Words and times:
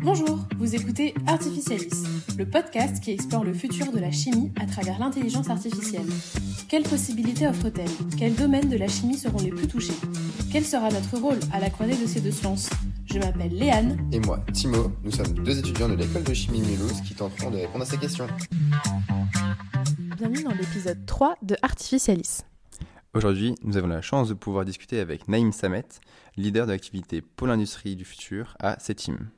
Bonjour, 0.00 0.38
vous 0.58 0.74
écoutez 0.74 1.14
Artificialis, 1.26 2.04
le 2.36 2.48
podcast 2.48 3.02
qui 3.02 3.10
explore 3.10 3.44
le 3.44 3.54
futur 3.54 3.90
de 3.90 3.98
la 3.98 4.10
chimie 4.10 4.52
à 4.60 4.66
travers 4.66 4.98
l'intelligence 4.98 5.50
artificielle. 5.50 6.06
Quelles 6.68 6.82
possibilités 6.82 7.46
offre-t-elle? 7.46 7.90
Quels 8.18 8.34
domaines 8.34 8.68
de 8.68 8.76
la 8.76 8.88
chimie 8.88 9.16
seront 9.16 9.38
les 9.38 9.50
plus 9.50 9.66
touchés? 9.66 9.94
Quel 10.52 10.64
sera 10.64 10.90
notre 10.90 11.18
rôle 11.18 11.40
à 11.52 11.60
la 11.60 11.70
croisée 11.70 11.96
de 11.96 12.06
ces 12.06 12.20
deux 12.20 12.30
sciences? 12.30 12.70
Je 13.06 13.18
m'appelle 13.18 13.54
Léane. 13.54 13.98
Et 14.12 14.20
moi, 14.20 14.44
Timo, 14.52 14.92
nous 15.02 15.10
sommes 15.10 15.34
deux 15.34 15.58
étudiants 15.58 15.88
de 15.88 15.94
l'école 15.94 16.24
de 16.24 16.34
chimie 16.34 16.60
Mulhouse 16.60 17.00
qui 17.02 17.14
tenteront 17.14 17.50
de 17.50 17.56
répondre 17.56 17.82
à 17.82 17.86
ces 17.86 17.98
questions. 17.98 18.26
Bienvenue 20.16 20.44
dans 20.44 20.54
l'épisode 20.54 21.04
3 21.06 21.36
de 21.42 21.56
Artificialis. 21.62 22.42
Aujourd'hui, 23.14 23.54
nous 23.62 23.76
avons 23.76 23.86
la 23.86 24.02
chance 24.02 24.28
de 24.28 24.34
pouvoir 24.34 24.64
discuter 24.64 24.98
avec 24.98 25.28
Naïm 25.28 25.52
Samet, 25.52 25.84
leader 26.36 26.66
de 26.66 26.72
l'activité 26.72 27.22
Pôle 27.22 27.50
Industrie 27.50 27.94
du 27.94 28.04
futur 28.04 28.56
à 28.58 28.76
CETIM. 28.80 29.30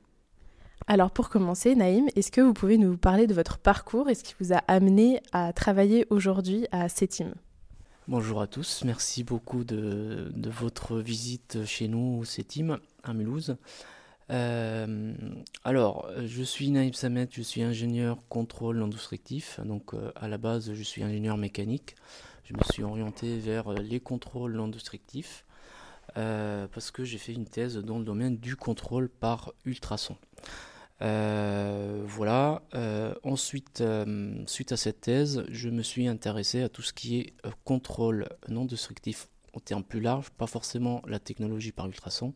Alors 0.86 1.10
pour 1.10 1.28
commencer, 1.28 1.74
Naïm, 1.74 2.08
est-ce 2.16 2.32
que 2.32 2.40
vous 2.40 2.54
pouvez 2.54 2.78
nous 2.78 2.96
parler 2.96 3.26
de 3.26 3.34
votre 3.34 3.58
parcours 3.58 4.08
et 4.08 4.14
ce 4.14 4.24
qui 4.24 4.34
vous 4.40 4.54
a 4.54 4.62
amené 4.66 5.20
à 5.32 5.52
travailler 5.52 6.06
aujourd'hui 6.08 6.66
à 6.72 6.88
CETIM 6.88 7.34
Bonjour 8.08 8.40
à 8.40 8.46
tous, 8.46 8.82
merci 8.86 9.24
beaucoup 9.24 9.62
de, 9.62 10.32
votre 10.34 10.96
visite 10.96 11.66
chez 11.66 11.86
nous, 11.86 12.24
CETIM, 12.24 12.78
à 13.02 13.12
Mulhouse. 13.12 13.58
Euh, 14.30 15.12
alors, 15.64 16.08
je 16.24 16.42
suis 16.42 16.70
Naïm 16.70 16.94
Samet, 16.94 17.28
je 17.30 17.42
suis 17.42 17.62
ingénieur 17.62 18.16
contrôle 18.30 18.78
non 18.78 18.88
destructif. 18.88 19.60
Donc, 19.64 19.92
euh, 19.92 20.12
à 20.16 20.28
la 20.28 20.38
base, 20.38 20.72
je 20.72 20.82
suis 20.82 21.02
ingénieur 21.02 21.36
mécanique. 21.36 21.94
Je 22.48 22.52
me 22.52 22.62
suis 22.70 22.84
orienté 22.84 23.38
vers 23.40 23.72
les 23.72 23.98
contrôles 23.98 24.54
non 24.54 24.68
destructifs 24.68 25.44
euh, 26.16 26.68
parce 26.72 26.92
que 26.92 27.04
j'ai 27.04 27.18
fait 27.18 27.32
une 27.32 27.46
thèse 27.46 27.76
dans 27.78 27.98
le 27.98 28.04
domaine 28.04 28.36
du 28.36 28.54
contrôle 28.54 29.08
par 29.08 29.52
ultrason. 29.64 30.16
Euh, 31.02 32.04
voilà. 32.06 32.62
Euh, 32.74 33.14
ensuite, 33.24 33.82
suite 34.46 34.70
à 34.70 34.76
cette 34.76 35.00
thèse, 35.00 35.44
je 35.50 35.68
me 35.70 35.82
suis 35.82 36.06
intéressé 36.06 36.62
à 36.62 36.68
tout 36.68 36.82
ce 36.82 36.92
qui 36.92 37.18
est 37.18 37.34
contrôle 37.64 38.28
non 38.48 38.64
destructif 38.64 39.26
en 39.52 39.58
termes 39.58 39.84
plus 39.84 40.00
larges, 40.00 40.30
pas 40.30 40.46
forcément 40.46 41.02
la 41.08 41.18
technologie 41.18 41.72
par 41.72 41.86
ultrason. 41.86 42.32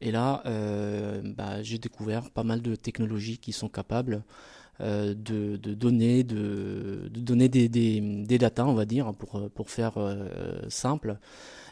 Et 0.00 0.10
là, 0.10 0.42
bah, 1.22 1.62
j'ai 1.62 1.78
découvert 1.78 2.32
pas 2.32 2.42
mal 2.42 2.60
de 2.60 2.74
technologies 2.74 3.38
qui 3.38 3.52
sont 3.52 3.68
capables 3.68 4.24
euh, 4.80 5.14
de, 5.14 5.56
donner, 5.56 6.22
de, 6.22 7.08
donner 7.10 7.48
des, 7.48 7.68
des, 7.68 8.38
datas, 8.38 8.64
on 8.64 8.74
va 8.74 8.84
dire, 8.84 9.12
pour, 9.14 9.50
pour 9.50 9.70
faire 9.70 9.94
euh, 9.96 10.60
simple. 10.68 11.18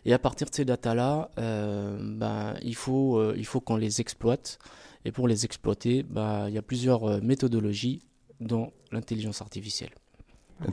Et 0.04 0.12
à 0.12 0.18
partir 0.18 0.48
de 0.48 0.54
ces 0.54 0.64
datas-là, 0.64 1.30
bah, 1.36 2.54
il 2.62 2.76
faut, 2.76 3.32
il 3.34 3.44
faut 3.44 3.60
qu'on 3.60 3.76
les 3.76 4.00
exploite. 4.00 4.58
Et 5.04 5.12
pour 5.12 5.28
les 5.28 5.44
exploiter, 5.44 6.02
bah, 6.02 6.46
il 6.48 6.54
y 6.54 6.58
a 6.58 6.62
plusieurs 6.62 7.22
méthodologies 7.22 8.02
dans 8.40 8.72
l'intelligence 8.92 9.40
artificielle. 9.40 9.90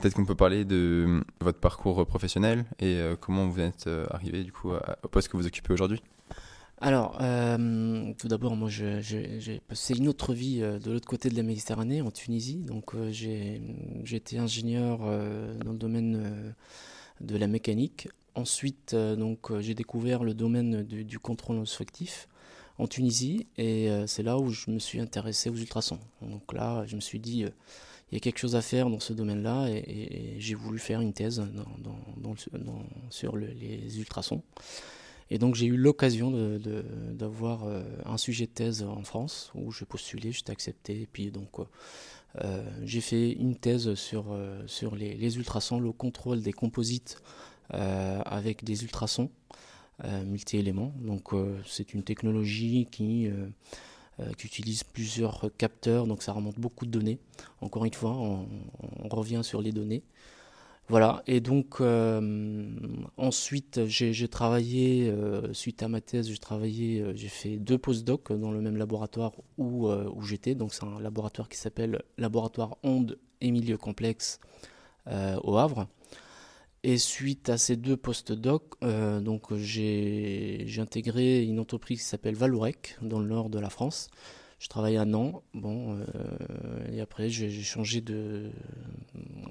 Peut-être 0.00 0.14
qu'on 0.14 0.24
peut 0.24 0.34
parler 0.34 0.64
de 0.64 1.22
votre 1.40 1.58
parcours 1.58 2.06
professionnel 2.06 2.64
et 2.80 3.00
comment 3.20 3.48
vous 3.48 3.60
êtes 3.60 3.88
arrivé 4.10 4.44
du 4.44 4.52
coup 4.52 4.70
au 4.70 5.08
poste 5.08 5.28
que 5.28 5.36
vous 5.36 5.46
occupez 5.46 5.72
aujourd'hui? 5.72 6.00
Alors, 6.80 7.18
euh, 7.20 8.12
tout 8.18 8.28
d'abord, 8.28 8.56
moi, 8.56 8.68
j'ai 8.68 9.60
passé 9.68 9.94
une 9.96 10.08
autre 10.08 10.34
vie 10.34 10.60
euh, 10.60 10.78
de 10.78 10.90
l'autre 10.90 11.06
côté 11.06 11.28
de 11.28 11.36
la 11.36 11.42
Méditerranée, 11.42 12.02
en 12.02 12.10
Tunisie. 12.10 12.56
Donc, 12.56 12.94
euh, 12.94 13.10
j'ai 13.12 13.60
été 14.10 14.38
ingénieur 14.38 14.98
dans 14.98 15.72
le 15.72 15.78
domaine 15.78 16.54
de 17.20 17.36
la 17.36 17.46
mécanique. 17.46 18.08
Ensuite, 18.34 18.94
donc, 18.94 19.56
j'ai 19.60 19.74
découvert 19.74 20.24
le 20.24 20.34
domaine 20.34 20.82
du, 20.82 21.18
contrôle 21.18 21.58
instructif 21.58 22.28
en 22.78 22.88
Tunisie, 22.88 23.46
et 23.56 23.88
c'est 24.08 24.24
là 24.24 24.36
où 24.38 24.50
je 24.50 24.68
me 24.72 24.80
suis 24.80 24.98
intéressé 24.98 25.48
aux 25.48 25.54
ultrasons. 25.54 26.00
Donc 26.22 26.52
là, 26.52 26.84
je 26.86 26.96
me 26.96 27.00
suis 27.00 27.20
dit, 27.20 27.44
il 28.10 28.14
y 28.14 28.16
a 28.16 28.18
quelque 28.18 28.38
chose 28.38 28.56
à 28.56 28.62
faire 28.62 28.90
dans 28.90 28.98
ce 28.98 29.12
domaine-là, 29.12 29.68
et, 29.68 30.34
j'ai 30.38 30.56
voulu 30.56 30.80
faire 30.80 31.00
une 31.00 31.12
thèse 31.12 31.40
sur 33.10 33.36
les 33.36 33.98
ultrasons. 34.00 34.42
Et 35.30 35.38
donc 35.38 35.54
j'ai 35.54 35.66
eu 35.66 35.76
l'occasion 35.76 36.30
d'avoir 37.10 37.64
euh, 37.64 37.82
un 38.04 38.18
sujet 38.18 38.46
de 38.46 38.50
thèse 38.50 38.82
en 38.82 39.02
France 39.02 39.50
où 39.54 39.70
je 39.70 39.84
postulais, 39.84 40.32
j'étais 40.32 40.52
accepté. 40.52 41.02
Et 41.02 41.08
puis 41.10 41.30
donc 41.30 41.58
euh, 41.58 41.64
euh, 42.42 42.62
j'ai 42.84 43.00
fait 43.00 43.32
une 43.32 43.56
thèse 43.56 43.94
sur, 43.94 44.26
les, 44.96 45.36
ultrasons, 45.36 45.80
le 45.80 45.92
contrôle 45.92 46.42
des 46.42 46.52
composites 46.52 47.18
avec 47.70 48.64
des 48.64 48.82
ultrasons 48.82 49.30
multi-éléments. 50.26 50.92
Donc 51.00 51.30
c'est 51.64 51.94
une 51.94 52.02
technologie 52.02 52.88
qui, 52.90 53.30
qui 54.36 54.46
utilise 54.46 54.84
plusieurs 54.84 55.50
capteurs, 55.56 56.06
donc 56.06 56.22
ça 56.22 56.32
remonte 56.32 56.58
beaucoup 56.58 56.84
de 56.86 56.90
données. 56.90 57.18
Encore 57.60 57.84
une 57.84 57.94
fois, 57.94 58.16
on 58.16 59.08
revient 59.08 59.40
sur 59.42 59.62
les 59.62 59.72
données. 59.72 60.02
Voilà, 60.88 61.22
et 61.26 61.40
donc 61.40 61.80
euh, 61.80 62.68
ensuite 63.16 63.86
j'ai 63.86 64.28
travaillé, 64.28 65.08
euh, 65.08 65.50
suite 65.54 65.82
à 65.82 65.88
ma 65.88 66.02
thèse, 66.02 66.28
j'ai 66.28 66.36
travaillé, 66.36 67.00
euh, 67.00 67.14
j'ai 67.14 67.28
fait 67.28 67.56
deux 67.56 67.78
post-docs 67.78 68.32
dans 68.32 68.50
le 68.50 68.60
même 68.60 68.76
laboratoire 68.76 69.32
où, 69.56 69.88
j'étais, 70.22 70.54
donc 70.54 70.74
c'est 70.74 70.84
un 70.84 71.00
laboratoire 71.00 71.48
qui 71.48 71.56
s'appelle 71.56 72.02
Laboratoire 72.18 72.76
Ondes 72.82 73.18
et 73.40 73.50
Milieux 73.50 73.78
Complexes 73.78 74.40
au 75.06 75.56
Havre. 75.56 75.86
Et 76.82 76.98
suite 76.98 77.48
à 77.48 77.56
ces 77.56 77.76
deux 77.76 77.96
post-docs, 77.96 78.78
donc 78.82 79.54
j'ai 79.56 80.66
intégré 80.78 81.42
une 81.44 81.60
entreprise 81.60 82.00
qui 82.00 82.06
s'appelle 82.06 82.34
Valorec 82.34 82.98
dans 83.00 83.20
le 83.20 83.26
nord 83.26 83.48
de 83.48 83.58
la 83.58 83.70
France. 83.70 84.10
Je 84.64 84.70
travaille 84.70 84.96
un 84.96 85.12
an, 85.12 85.42
bon, 85.52 85.94
euh, 85.98 86.90
et 86.90 87.02
après 87.02 87.28
j'ai 87.28 87.50
changé 87.50 88.00
de, 88.00 88.50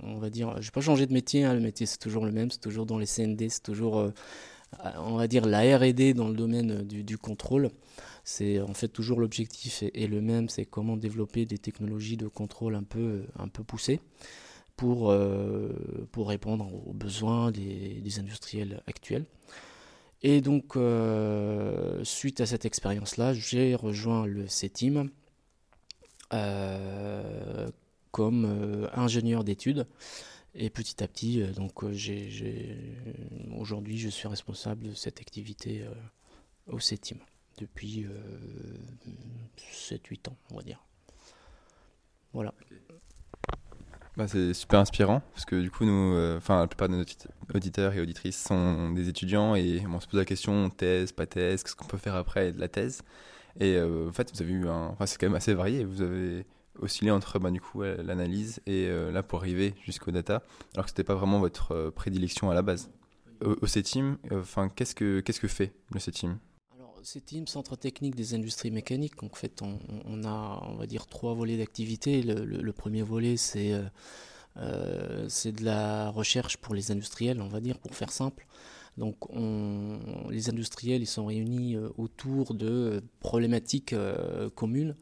on 0.01 0.17
va 0.17 0.31
dire, 0.31 0.59
j'ai 0.59 0.71
pas 0.71 0.81
changé 0.81 1.05
de 1.05 1.13
métier, 1.13 1.43
hein, 1.43 1.53
le 1.53 1.59
métier 1.59 1.85
c'est 1.85 1.99
toujours 1.99 2.25
le 2.25 2.31
même, 2.31 2.49
c'est 2.49 2.59
toujours 2.59 2.87
dans 2.87 2.97
les 2.97 3.05
CND, 3.05 3.47
c'est 3.47 3.61
toujours, 3.61 3.99
euh, 3.99 4.09
on 4.97 5.15
va 5.15 5.27
dire, 5.27 5.45
la 5.45 5.77
R&D 5.77 6.15
dans 6.15 6.29
le 6.29 6.33
domaine 6.33 6.81
du, 6.81 7.17
contrôle. 7.19 7.69
C'est 8.23 8.59
en 8.59 8.73
fait 8.73 8.87
toujours 8.87 9.19
l'objectif 9.19 9.83
est, 9.83 10.07
le 10.07 10.19
même, 10.19 10.49
c'est 10.49 10.65
comment 10.65 10.97
développer 10.97 11.45
des 11.45 11.59
technologies 11.59 12.17
de 12.17 12.27
contrôle 12.27 12.73
un 12.73 12.81
peu, 12.81 13.25
un 13.37 13.49
peu 13.49 13.63
poussées 13.63 13.99
pour, 14.77 15.11
euh, 15.11 16.07
pour 16.11 16.27
répondre 16.27 16.73
aux 16.87 16.93
besoins 16.93 17.51
des, 17.51 18.01
des 18.01 18.17
industriels 18.17 18.81
actuels. 18.87 19.27
Et 20.23 20.39
donc, 20.39 20.77
euh, 20.77 22.01
suite 22.05 22.39
à 22.39 22.45
cette 22.45 22.63
expérience-là, 22.63 23.33
j'ai 23.33 23.75
rejoint 23.75 24.25
le 24.25 24.47
CETIM 24.47 25.09
euh, 26.31 27.69
comme 28.11 28.45
euh, 28.45 28.87
ingénieur 28.93 29.43
d'études. 29.43 29.85
Et 30.55 30.69
petit 30.69 31.03
à 31.03 31.07
petit, 31.07 31.43
donc, 31.47 31.83
aujourd'hui, 31.83 33.97
je 33.97 34.09
suis 34.09 34.27
responsable 34.27 34.89
de 34.89 34.93
cette 34.93 35.19
activité 35.19 35.83
au 36.67 36.79
CETIM 36.79 37.17
depuis 37.57 38.05
7-8 39.57 40.29
ans, 40.29 40.37
on 40.51 40.57
va 40.57 40.61
dire. 40.61 40.85
Voilà. 42.33 42.53
Bah, 44.15 44.27
c'est 44.27 44.53
super 44.53 44.79
inspirant 44.79 45.21
parce 45.33 45.45
que 45.45 45.59
du 45.59 45.71
coup, 45.71 45.85
nous, 45.85 46.13
euh, 46.13 46.39
la 46.47 46.67
plupart 46.67 46.87
de 46.87 46.95
nos 46.97 47.03
auditeurs 47.55 47.93
et 47.93 47.99
auditrices 47.99 48.43
sont 48.43 48.91
des 48.91 49.09
étudiants 49.09 49.55
et 49.55 49.83
on 49.91 49.99
se 49.99 50.07
pose 50.07 50.19
la 50.19 50.25
question 50.25 50.69
thèse, 50.69 51.11
pas 51.11 51.25
thèse, 51.25 51.63
qu'est-ce 51.63 51.75
qu'on 51.75 51.85
peut 51.85 51.97
faire 51.97 52.15
après 52.15 52.51
de 52.51 52.59
la 52.59 52.67
thèse? 52.67 53.01
Et 53.59 53.75
euh, 53.75 54.09
en 54.09 54.11
fait, 54.11 54.31
vous 54.31 54.41
avez 54.41 54.53
eu 54.53 54.67
un. 54.67 54.89
Enfin, 54.89 55.07
c'est 55.07 55.19
quand 55.19 55.25
même 55.25 55.35
assez 55.35 55.55
varié. 55.55 55.83
Vous 55.83 56.01
avez 56.01 56.45
oscillé 56.79 57.09
entre 57.09 57.39
bah, 57.39 57.49
coup 57.59 57.81
l'analyse 57.81 58.61
et 58.67 58.87
euh, 58.87 59.11
là 59.11 59.23
pour 59.23 59.39
arriver 59.39 59.73
jusqu'au 59.83 60.11
data, 60.11 60.43
alors 60.75 60.85
que 60.85 60.89
c'était 60.91 61.03
pas 61.03 61.15
vraiment 61.15 61.39
votre 61.39 61.89
prédilection 61.89 62.51
à 62.51 62.53
la 62.53 62.61
base. 62.61 62.91
Au, 63.43 63.55
au 63.61 63.67
CETIM, 63.67 64.17
enfin, 64.31 64.69
qu'est-ce 64.69 64.93
que 64.93 65.21
qu'est-ce 65.21 65.39
que 65.39 65.47
fait 65.47 65.73
le 65.91 65.99
CETIM? 65.99 66.37
C'est 67.03 67.25
Team 67.25 67.47
Centre 67.47 67.75
Technique 67.75 68.15
des 68.15 68.33
Industries 68.33 68.71
Mécaniques. 68.71 69.21
En 69.23 69.29
fait, 69.29 69.61
on, 69.61 70.23
a, 70.23 70.63
on 70.67 70.75
va 70.75 70.87
dire, 70.87 71.05
trois 71.07 71.33
volets 71.33 71.57
d'activité. 71.57 72.21
Le, 72.23 72.71
premier 72.71 73.01
volet, 73.01 73.37
c'est 73.37 73.73
euh, 73.73 73.83
euh, 74.57 75.25
c'est 75.29 75.51
de 75.51 75.65
la 75.65 76.09
recherche 76.09 76.57
pour 76.57 76.73
les 76.73 76.91
industriels, 76.91 77.41
on 77.41 77.47
va 77.47 77.59
dire, 77.59 77.77
pour 77.77 77.93
faire 77.95 78.11
simple. 78.11 78.47
Donc, 78.97 79.17
les 80.29 80.49
industriels, 80.49 81.01
ils 81.01 81.07
sont 81.07 81.25
réunis 81.25 81.75
euh, 81.75 81.89
autour 81.97 82.53
de 82.53 83.03
problématiques 83.19 83.95
communes 84.55 84.95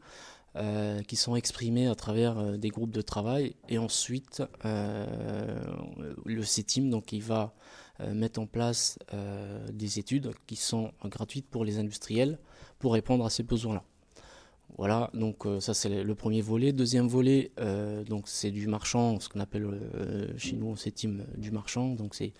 qui 1.08 1.16
sont 1.16 1.34
exprimées 1.34 1.86
à 1.86 1.94
travers 1.94 2.58
des 2.58 2.68
groupes 2.68 2.90
de 2.90 3.00
travail. 3.00 3.54
Et 3.70 3.78
ensuite, 3.78 4.42
le 4.64 6.42
CETIM, 6.42 6.90
donc, 6.90 7.12
il 7.12 7.22
va 7.22 7.54
euh, 8.00 8.14
mettre 8.14 8.40
en 8.40 8.46
place 8.46 8.98
euh, 9.12 9.68
des 9.70 9.98
études 9.98 10.30
qui 10.46 10.56
sont 10.56 10.92
gratuites 11.04 11.46
pour 11.46 11.62
les 11.62 11.78
industriels 11.78 12.38
pour 12.78 12.94
répondre 12.94 13.24
à 13.26 13.30
ces 13.30 13.42
besoins-là. 13.42 13.84
Voilà, 14.78 15.10
donc 15.12 15.44
euh, 15.44 15.60
ça 15.60 15.74
c'est 15.74 16.02
le 16.02 16.14
premier 16.14 16.40
volet. 16.40 16.72
Deuxième 16.72 17.06
volet, 17.06 17.52
donc 18.08 18.28
c'est 18.28 18.50
du 18.50 18.66
marchand, 18.66 19.20
ce 19.20 19.28
qu'on 19.28 19.40
appelle 19.40 19.68
chez 20.38 20.56
nous 20.56 20.74
c'est 20.76 20.90
team 20.90 21.26
du 21.36 21.50
marchand, 21.50 21.90
donc 21.90 22.14
c'est 22.14 22.32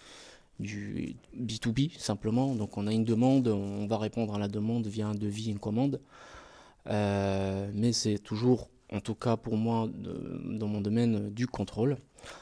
du 0.58 1.16
B2B 1.38 1.98
simplement. 1.98 2.54
Donc 2.54 2.78
on 2.78 2.86
a 2.86 2.92
une 2.92 3.04
demande, 3.04 3.48
on 3.48 3.86
va 3.86 3.98
répondre 3.98 4.34
à 4.34 4.38
la 4.38 4.48
demande 4.48 4.86
via 4.86 5.06
un 5.06 5.14
devis, 5.14 5.50
une 5.50 5.58
commande. 5.58 6.00
mais 6.86 7.92
c'est 7.92 8.18
toujours, 8.18 8.70
en 8.92 9.00
tout 9.00 9.14
cas 9.14 9.36
pour 9.36 9.56
moi, 9.56 9.88
dans 9.92 10.68
mon 10.68 10.80
domaine, 10.80 11.30
du 11.30 11.46
contrôle. 11.46 11.96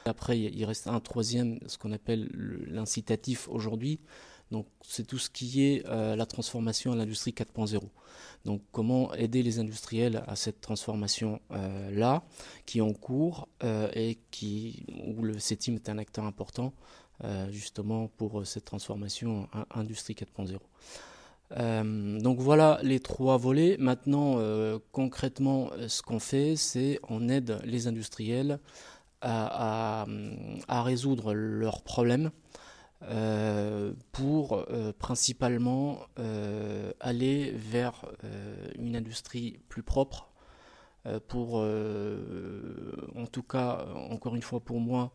Après, 0.05 0.39
il 0.39 0.65
reste 0.65 0.89
un 0.89 1.01
troisième, 1.01 1.59
ce 1.67 1.79
qu'on 1.79 1.93
appelle 1.93 2.29
l'incitatif 2.67 3.49
aujourd'hui. 3.49 4.01
Donc, 4.51 4.67
c'est 4.83 5.07
tout 5.07 5.19
ce 5.19 5.31
qui 5.31 5.65
est 5.65 5.87
euh, 5.87 6.17
la 6.17 6.27
transformation 6.27 6.93
à 6.93 6.97
l'industrie 6.97 7.31
4.0. 7.31 7.81
Donc, 8.45 8.63
comment 8.73 9.15
aider 9.15 9.43
les 9.43 9.61
industriels 9.61 10.25
à 10.27 10.35
cette 10.35 10.61
transformation-là, 10.61 12.15
euh, 12.15 12.19
qui 12.67 12.79
est 12.79 12.83
en 12.83 12.93
cours 12.93 13.49
euh, 13.63 13.89
et 13.95 14.19
qui, 14.33 14.85
où 15.07 15.23
le 15.23 15.39
CETIM 15.39 15.75
est 15.75 15.89
un 15.89 15.99
acteur 15.99 16.25
important, 16.25 16.73
justement, 17.51 18.09
pour 18.09 18.47
cette 18.47 18.65
transformation 18.65 19.47
à 19.53 19.79
industrie 19.79 20.15
4.0. 20.15 20.57
donc 21.57 22.39
voilà 22.39 22.79
les 22.83 23.01
trois 23.01 23.37
volets. 23.37 23.77
Maintenant, 23.79 24.39
concrètement, 24.93 25.71
ce 25.89 26.03
qu'on 26.03 26.21
fait, 26.21 26.57
c'est 26.57 27.01
on 27.09 27.29
aide 27.29 27.61
les 27.65 27.89
industriels 27.89 28.61
à, 29.23 30.07
résoudre 30.69 31.35
leurs 31.35 31.83
problèmes 31.83 32.31
euh, 33.03 33.93
pour 34.13 34.53
euh, 34.69 34.93
principalement 34.99 36.01
euh, 36.19 36.93
aller 37.01 37.53
vers 37.53 38.05
une 38.79 38.97
industrie 38.97 39.61
plus 39.69 39.83
propre, 39.83 40.27
pour, 41.29 41.55
en 41.55 43.27
tout 43.33 43.43
cas, 43.43 43.87
encore 44.11 44.37
une 44.37 44.43
fois 44.43 44.61
pour 44.61 44.81
moi, 44.81 45.13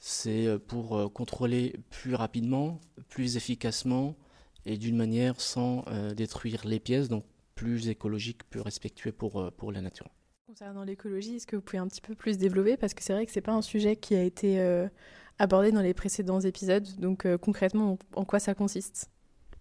c'est 0.00 0.58
pour 0.66 1.12
contrôler 1.12 1.76
plus 1.90 2.16
rapidement, 2.16 2.80
plus 3.08 3.36
efficacement 3.36 4.16
et 4.66 4.76
d'une 4.76 4.96
manière 4.96 5.40
sans 5.40 5.84
détruire 6.14 6.66
les 6.66 6.80
pièces, 6.80 7.08
donc 7.08 7.24
plus 7.54 7.88
écologique, 7.88 8.48
plus 8.50 8.60
respectueux 8.60 9.12
pour, 9.12 9.52
pour 9.56 9.72
la 9.72 9.80
nature. 9.80 10.08
Concernant 10.48 10.82
l'écologie, 10.82 11.36
est-ce 11.36 11.46
que 11.46 11.56
vous 11.56 11.62
pouvez 11.62 11.76
un 11.76 11.86
petit 11.86 12.00
peu 12.00 12.14
plus 12.14 12.38
développer? 12.38 12.78
Parce 12.78 12.94
que 12.94 13.02
c'est 13.02 13.12
vrai 13.12 13.26
que 13.26 13.32
ce 13.32 13.36
n'est 13.36 13.42
pas 13.42 13.52
un 13.52 13.60
sujet 13.60 13.96
qui 13.96 14.14
a 14.14 14.22
été 14.22 14.58
euh, 14.58 14.88
abordé 15.38 15.72
dans 15.72 15.82
les 15.82 15.92
précédents 15.92 16.40
épisodes. 16.40 16.88
Donc 16.98 17.26
euh, 17.26 17.36
concrètement, 17.36 17.98
en 18.16 18.24
quoi 18.24 18.38
ça 18.38 18.54
consiste? 18.54 19.10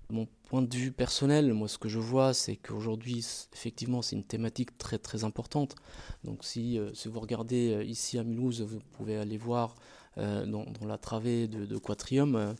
Mon 0.09 0.29
point 0.45 0.61
de 0.61 0.73
vue 0.73 0.94
personnel, 0.94 1.53
moi 1.53 1.67
ce 1.67 1.77
que 1.77 1.89
je 1.89 2.00
vois, 2.00 2.33
c'est 2.33 2.55
qu'aujourd'hui, 2.55 3.17
effectivement, 3.53 4.01
c'est 4.01 4.15
une 4.15 4.23
thématique 4.23 4.77
très 4.77 4.97
très 4.97 5.25
importante. 5.25 5.75
Donc 6.23 6.45
si, 6.45 6.79
euh, 6.79 6.93
si 6.93 7.09
vous 7.09 7.19
regardez 7.19 7.83
ici 7.85 8.17
à 8.17 8.23
Mulhouse, 8.23 8.61
vous 8.61 8.79
pouvez 8.93 9.17
aller 9.17 9.38
voir 9.38 9.75
dans, 10.15 10.65
la 10.83 10.97
travée 10.97 11.47
de, 11.47 11.77
Quatrium. 11.77 12.55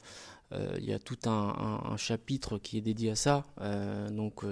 Il 0.52 0.86
y 0.86 0.94
a 0.94 1.00
tout 1.00 1.18
un, 1.26 1.96
chapitre 1.98 2.58
qui 2.58 2.78
est 2.78 2.82
dédié 2.82 3.12
à 3.12 3.16
ça, 3.16 3.46
donc 4.12 4.44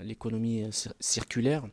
l'économie 0.00 0.64
circulaire. 1.00 1.64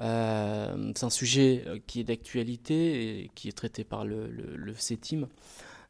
Euh, 0.00 0.92
c'est 0.94 1.04
un 1.04 1.10
sujet 1.10 1.64
euh, 1.66 1.78
qui 1.86 2.00
est 2.00 2.04
d'actualité 2.04 3.22
et 3.22 3.30
qui 3.34 3.48
est 3.48 3.56
traité 3.56 3.84
par 3.84 4.04
le, 4.04 4.74
CETIM. 4.76 5.28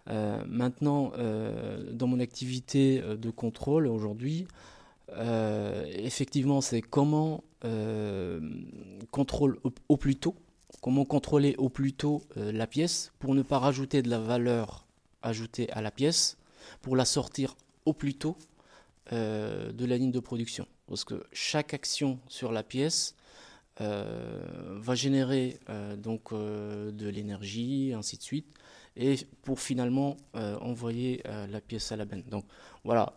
Euh, 0.09 0.45
maintenant, 0.47 1.13
dans 1.93 2.07
mon 2.07 2.21
activité 2.21 3.01
de 3.01 3.31
contrôle 3.31 3.87
aujourd'hui, 3.87 4.47
effectivement, 5.09 6.61
c'est 6.61 6.83
comment 6.83 7.43
contrôle 9.11 9.59
au, 9.89 9.97
plus 9.97 10.17
tôt, 10.17 10.37
comment 10.81 11.05
contrôler 11.05 11.57
au 11.59 11.69
plus 11.69 11.93
tôt 11.93 12.23
la 12.37 12.67
pièce 12.69 13.13
pour 13.19 13.35
ne 13.35 13.43
pas 13.43 13.59
rajouter 13.59 14.03
de 14.03 14.11
la 14.11 14.21
valeur 14.21 14.86
ajoutée 15.27 15.71
à 15.73 15.81
la 15.83 15.91
pièce, 15.91 16.37
pour 16.83 16.97
la 16.97 17.05
sortir 17.05 17.57
au 17.85 17.93
plus 17.93 18.15
tôt 18.15 18.37
de 19.13 19.85
la 19.85 19.97
ligne 19.97 20.11
de 20.11 20.21
production. 20.21 20.67
Parce 20.89 21.05
que 21.05 21.25
chaque 21.33 21.75
action 21.75 22.19
sur 22.29 22.51
la 22.51 22.63
pièce 22.63 23.15
euh, 23.83 24.41
va 24.79 24.95
générer 24.95 25.59
euh, 25.69 25.97
donc 25.97 26.33
euh, 26.33 26.91
de 26.91 27.09
l'énergie, 27.09 27.93
ainsi 27.95 28.17
de 28.17 28.23
suite, 28.23 28.47
et 28.97 29.17
pour 29.43 29.61
finalement 29.61 30.17
envoyer 30.33 31.23
la 31.51 31.61
pièce 31.61 31.93
à 31.93 31.97
la 31.97 32.07
benne. 32.07 32.23
Donc 32.31 32.47
voilà, 32.83 33.13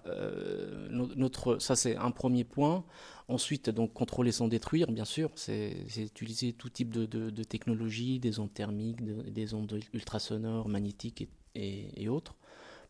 notre, 0.90 1.58
ça 1.60 1.78
c'est 1.78 1.96
un 1.96 2.12
premier 2.12 2.44
point. 2.44 2.84
Ensuite, 3.30 3.70
donc 3.70 3.94
contrôler 3.94 4.34
sans 4.34 4.50
détruire, 4.50 4.92
bien 4.92 5.06
sûr, 5.06 5.32
c'est 5.36 5.86
utiliser 5.96 6.52
tout 6.52 6.68
type 6.68 6.90
de, 6.90 7.06
de, 7.06 7.44
technologie, 7.46 8.20
des 8.20 8.40
ondes 8.40 8.54
thermiques, 8.54 9.02
des 9.32 9.54
ondes 9.54 9.80
ultrasonores, 9.94 10.68
magnétiques 10.68 11.22
et, 11.22 11.30
et, 11.56 12.07
autres, 12.10 12.36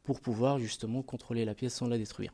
pour 0.03 0.21
pouvoir 0.21 0.59
justement 0.59 1.01
contrôler 1.01 1.45
la 1.45 1.56
pièce 1.56 1.75
sans 1.75 1.88
la 1.88 1.97
détruire 1.97 2.33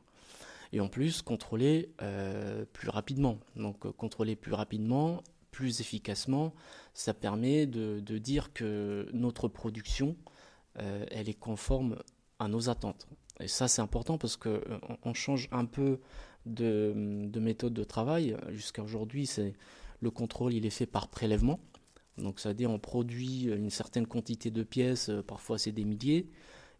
et 0.73 0.79
en 0.79 0.87
plus 0.87 1.21
contrôler 1.21 1.89
euh, 2.01 2.65
plus 2.73 2.89
rapidement. 2.89 3.37
Donc 3.55 3.85
euh, 3.85 3.91
contrôler 3.91 4.35
plus 4.35 4.53
rapidement, 4.53 5.23
plus 5.51 5.79
efficacement, 5.79 6.53
ça 6.93 7.13
permet 7.13 7.65
de, 7.65 7.99
dire 8.17 8.51
que 8.53 9.07
notre 9.13 9.47
production, 9.47 10.17
euh, 10.79 11.05
elle 11.11 11.29
est 11.29 11.39
conforme 11.39 11.97
à 12.39 12.47
nos 12.47 12.69
attentes. 12.69 13.07
Et 13.39 13.47
ça 13.47 13.67
c'est 13.67 13.81
important 13.81 14.17
parce 14.17 14.37
qu'on 14.37 14.59
on 15.03 15.13
change 15.13 15.47
un 15.51 15.65
peu 15.65 15.99
de, 16.45 16.93
méthode 17.39 17.73
de 17.73 17.83
travail. 17.83 18.35
Jusqu'à 18.49 18.83
aujourd'hui, 18.83 19.25
c'est 19.25 19.53
le 20.01 20.11
contrôle 20.11 20.53
il 20.53 20.65
est 20.65 20.71
fait 20.71 20.85
par 20.85 21.07
prélèvement. 21.07 21.59
Donc 22.17 22.39
ça 22.39 22.49
veut 22.49 22.55
dire 22.55 22.71
on 22.71 22.79
produit 22.79 23.43
une 23.43 23.69
certaine 23.69 24.07
quantité 24.07 24.51
de 24.51 24.63
pièces, 24.63 25.11
parfois 25.27 25.57
c'est 25.57 25.71
des 25.71 25.83
milliers, 25.83 26.29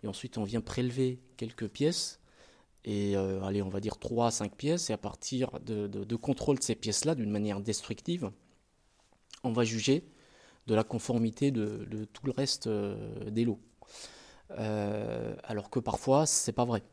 et 0.04 0.08
ensuite 0.08 0.38
on 0.38 0.44
vient 0.44 0.62
prélever 0.62 1.20
quelques 1.38 1.68
pièces 1.68 2.20
et 2.86 3.18
euh, 3.18 3.42
allez, 3.44 3.64
on 3.64 3.70
va 3.70 3.80
dire 3.80 3.98
3 3.98 4.28
à 4.28 4.32
5 4.32 4.56
pièces, 4.56 4.92
et 4.92 4.94
à 4.94 4.98
partir 4.98 5.60
de, 5.62 6.16
contrôle 6.16 6.60
de 6.60 6.64
ces 6.64 6.76
pièces-là, 6.76 7.16
d'une 7.16 7.32
manière 7.32 7.60
destructive, 7.60 8.32
on 9.44 9.52
va 9.52 9.64
juger 9.64 10.08
de 10.68 10.76
la 10.76 10.84
conformité 10.84 11.52
de, 11.52 12.06
tout 12.14 12.26
le 12.26 12.32
reste 12.32 12.68
euh, 12.68 13.30
des 13.32 13.44
lots. 13.44 13.60
Euh, 14.52 15.36
alors 15.44 15.72
que 15.72 15.80
parfois, 15.80 16.28
c'est 16.28 16.52
pas 16.52 16.66
vrai. 16.66 16.84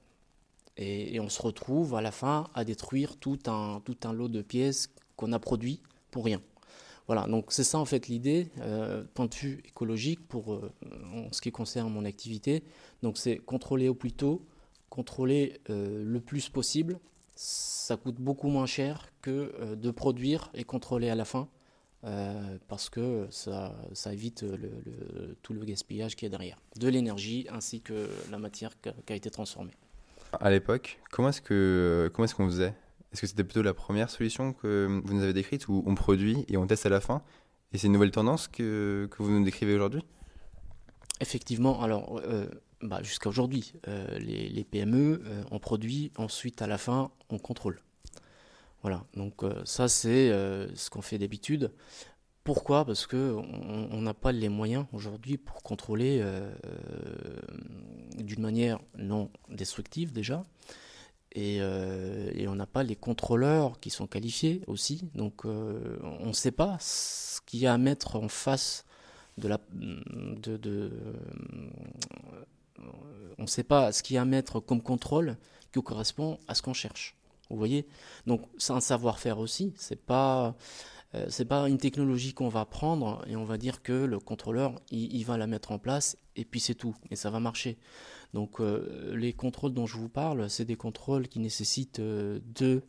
Et, 0.78 1.20
on 1.20 1.28
se 1.28 1.42
retrouve 1.42 1.94
à 1.94 2.00
la 2.00 2.10
fin 2.10 2.48
à 2.54 2.64
détruire 2.64 3.18
tout 3.18 3.38
un, 3.46 3.80
tout 3.84 3.98
un 4.04 4.14
lot 4.14 4.28
de 4.28 4.40
pièces 4.40 4.88
qu'on 5.16 5.32
a 5.32 5.38
produit 5.38 5.82
pour 6.10 6.24
rien. 6.24 6.40
Voilà, 7.06 7.26
donc 7.26 7.46
c'est 7.48 7.64
ça 7.64 7.78
en 7.78 7.84
fait 7.84 8.08
l'idée, 8.08 8.48
point 9.14 9.26
de 9.26 9.34
vue 9.34 9.60
écologique 9.66 10.20
pour 10.28 10.60
en 11.14 11.32
ce 11.32 11.40
qui 11.40 11.50
concerne 11.50 11.92
mon 11.92 12.04
activité. 12.04 12.62
Donc 13.02 13.18
c'est 13.18 13.38
contrôler 13.38 13.88
au 13.88 13.94
plus 13.94 14.12
tôt, 14.12 14.46
contrôler 14.92 15.58
euh, 15.70 16.04
le 16.04 16.20
plus 16.20 16.50
possible. 16.50 16.98
Ça 17.34 17.96
coûte 17.96 18.16
beaucoup 18.16 18.48
moins 18.48 18.66
cher 18.66 19.08
que 19.22 19.54
euh, 19.58 19.74
de 19.74 19.90
produire 19.90 20.50
et 20.52 20.64
contrôler 20.64 21.08
à 21.08 21.14
la 21.14 21.24
fin, 21.24 21.48
euh, 22.04 22.58
parce 22.68 22.90
que 22.90 23.26
ça, 23.30 23.74
évite 24.12 24.44
tout 25.40 25.54
le 25.54 25.64
gaspillage 25.64 26.14
qui 26.14 26.26
est 26.26 26.28
derrière, 26.28 26.58
de 26.76 26.88
l'énergie 26.88 27.46
ainsi 27.50 27.80
que 27.80 28.06
la 28.30 28.38
matière 28.38 28.72
qui 28.82 29.12
a, 29.12 29.16
été 29.16 29.30
transformée. 29.30 29.72
À 30.40 30.50
l'époque, 30.50 30.98
comment 31.10 31.30
est-ce 31.30 31.40
que 31.40 32.10
comment 32.12 32.24
est-ce 32.24 32.34
qu'on 32.34 32.46
faisait 32.46 32.74
Est-ce 33.12 33.20
que 33.20 33.26
c'était 33.26 33.44
plutôt 33.44 33.62
la 33.62 33.74
première 33.74 34.10
solution 34.10 34.52
que 34.52 35.00
vous 35.04 35.14
nous 35.14 35.22
avez 35.22 35.32
décrite, 35.32 35.68
où 35.68 35.82
on 35.86 35.94
produit 35.94 36.44
et 36.48 36.56
on 36.56 36.66
teste 36.66 36.86
à 36.86 36.88
la 36.88 37.00
fin 37.00 37.22
Et 37.72 37.78
c'est 37.78 37.86
une 37.86 37.92
nouvelle 37.92 38.10
tendance 38.10 38.48
que, 38.48 39.08
que 39.10 39.22
vous 39.22 39.30
nous 39.30 39.44
décrivez 39.44 39.74
aujourd'hui? 39.74 40.02
Effectivement, 41.20 41.82
alors 41.82 42.20
bah, 42.82 43.00
jusqu'à 43.02 43.28
aujourd'hui, 43.28 43.74
euh, 43.86 44.18
les, 44.18 44.64
PME, 44.64 45.22
euh, 45.24 45.44
on 45.52 45.60
produit, 45.60 46.10
ensuite 46.16 46.62
à 46.62 46.66
la 46.66 46.78
fin, 46.78 47.12
on 47.30 47.38
contrôle. 47.38 47.80
Voilà, 48.82 49.04
donc 49.14 49.44
euh, 49.44 49.62
ça 49.64 49.86
c'est 49.86 50.30
ce 50.74 50.90
qu'on 50.90 51.02
fait 51.02 51.18
d'habitude. 51.18 51.70
Pourquoi? 52.42 52.84
Parce 52.84 53.06
qu'on 53.06 54.00
n'a 54.00 54.14
pas 54.14 54.32
les 54.32 54.48
moyens 54.48 54.86
aujourd'hui 54.92 55.38
pour 55.38 55.62
contrôler 55.62 56.24
d'une 58.16 58.42
manière 58.42 58.80
non 58.98 59.30
destructive 59.48 60.12
déjà. 60.12 60.42
Et, 61.34 61.56
et 61.56 62.46
on 62.48 62.54
n'a 62.54 62.66
pas 62.66 62.82
les 62.82 62.96
contrôleurs 62.96 63.80
qui 63.80 63.88
sont 63.88 64.06
qualifiés 64.06 64.60
aussi. 64.66 65.08
Donc 65.14 65.44
on 65.46 66.26
ne 66.26 66.32
sait 66.32 66.50
pas 66.50 66.76
ce 66.78 67.40
qu'il 67.46 67.60
y 67.60 67.66
a 67.66 67.72
à 67.72 67.78
mettre 67.78 68.16
en 68.16 68.28
face 68.28 68.84
de 69.38 69.48
la, 69.48 69.58
de, 69.72 70.90
on 73.38 73.42
ne 73.42 73.46
sait 73.46 73.62
pas 73.62 73.92
ce 73.92 74.02
qu'il 74.02 74.14
y 74.14 74.18
a 74.18 74.22
à 74.22 74.24
mettre 74.24 74.60
comme 74.60 74.82
contrôle 74.82 75.36
qui 75.72 75.82
correspond 75.82 76.38
à 76.48 76.54
ce 76.54 76.62
qu'on 76.62 76.74
cherche. 76.74 77.16
Vous 77.50 77.56
voyez? 77.56 77.86
Donc 78.26 78.42
c'est 78.58 78.72
un 78.72 78.80
savoir-faire 78.80 79.38
aussi, 79.38 79.74
c'est 79.76 80.00
pas 80.00 80.54
euh, 81.14 81.26
c'est 81.28 81.44
pas 81.44 81.68
une 81.68 81.76
technologie 81.76 82.32
qu'on 82.32 82.48
va 82.48 82.64
prendre 82.64 83.22
et 83.26 83.36
on 83.36 83.44
va 83.44 83.58
dire 83.58 83.82
que 83.82 83.92
le 83.92 84.18
contrôleur 84.18 84.80
il, 84.90 85.22
va 85.24 85.36
la 85.36 85.46
mettre 85.46 85.72
en 85.72 85.78
place 85.78 86.16
et 86.36 86.46
puis 86.46 86.60
c'est 86.60 86.74
tout 86.74 86.94
et 87.10 87.16
ça 87.16 87.30
va 87.30 87.40
marcher. 87.40 87.76
Donc 88.32 88.60
euh, 88.60 89.14
les 89.14 89.32
contrôles 89.32 89.74
dont 89.74 89.86
je 89.86 89.96
vous 89.96 90.08
parle, 90.08 90.48
c'est 90.48 90.64
des 90.64 90.76
contrôles 90.76 91.28
qui 91.28 91.38
nécessitent 91.38 92.00
euh, 92.00 92.40
deux 92.44 92.82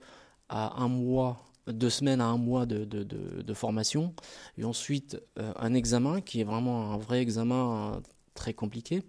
à 0.49 0.81
un 0.81 0.87
mois 0.87 1.45
deux 1.67 1.89
semaines 1.89 2.19
à 2.19 2.25
un 2.25 2.37
mois 2.37 2.65
de, 2.65 3.53
formation, 3.53 4.13
et 4.57 4.65
ensuite 4.65 5.17
un 5.37 5.73
examen 5.73 6.19
qui 6.19 6.41
est 6.41 6.43
vraiment 6.43 6.91
un 6.91 6.97
vrai 6.97 7.21
examen 7.21 8.01
très 8.33 8.53
compliqué, 8.53 9.01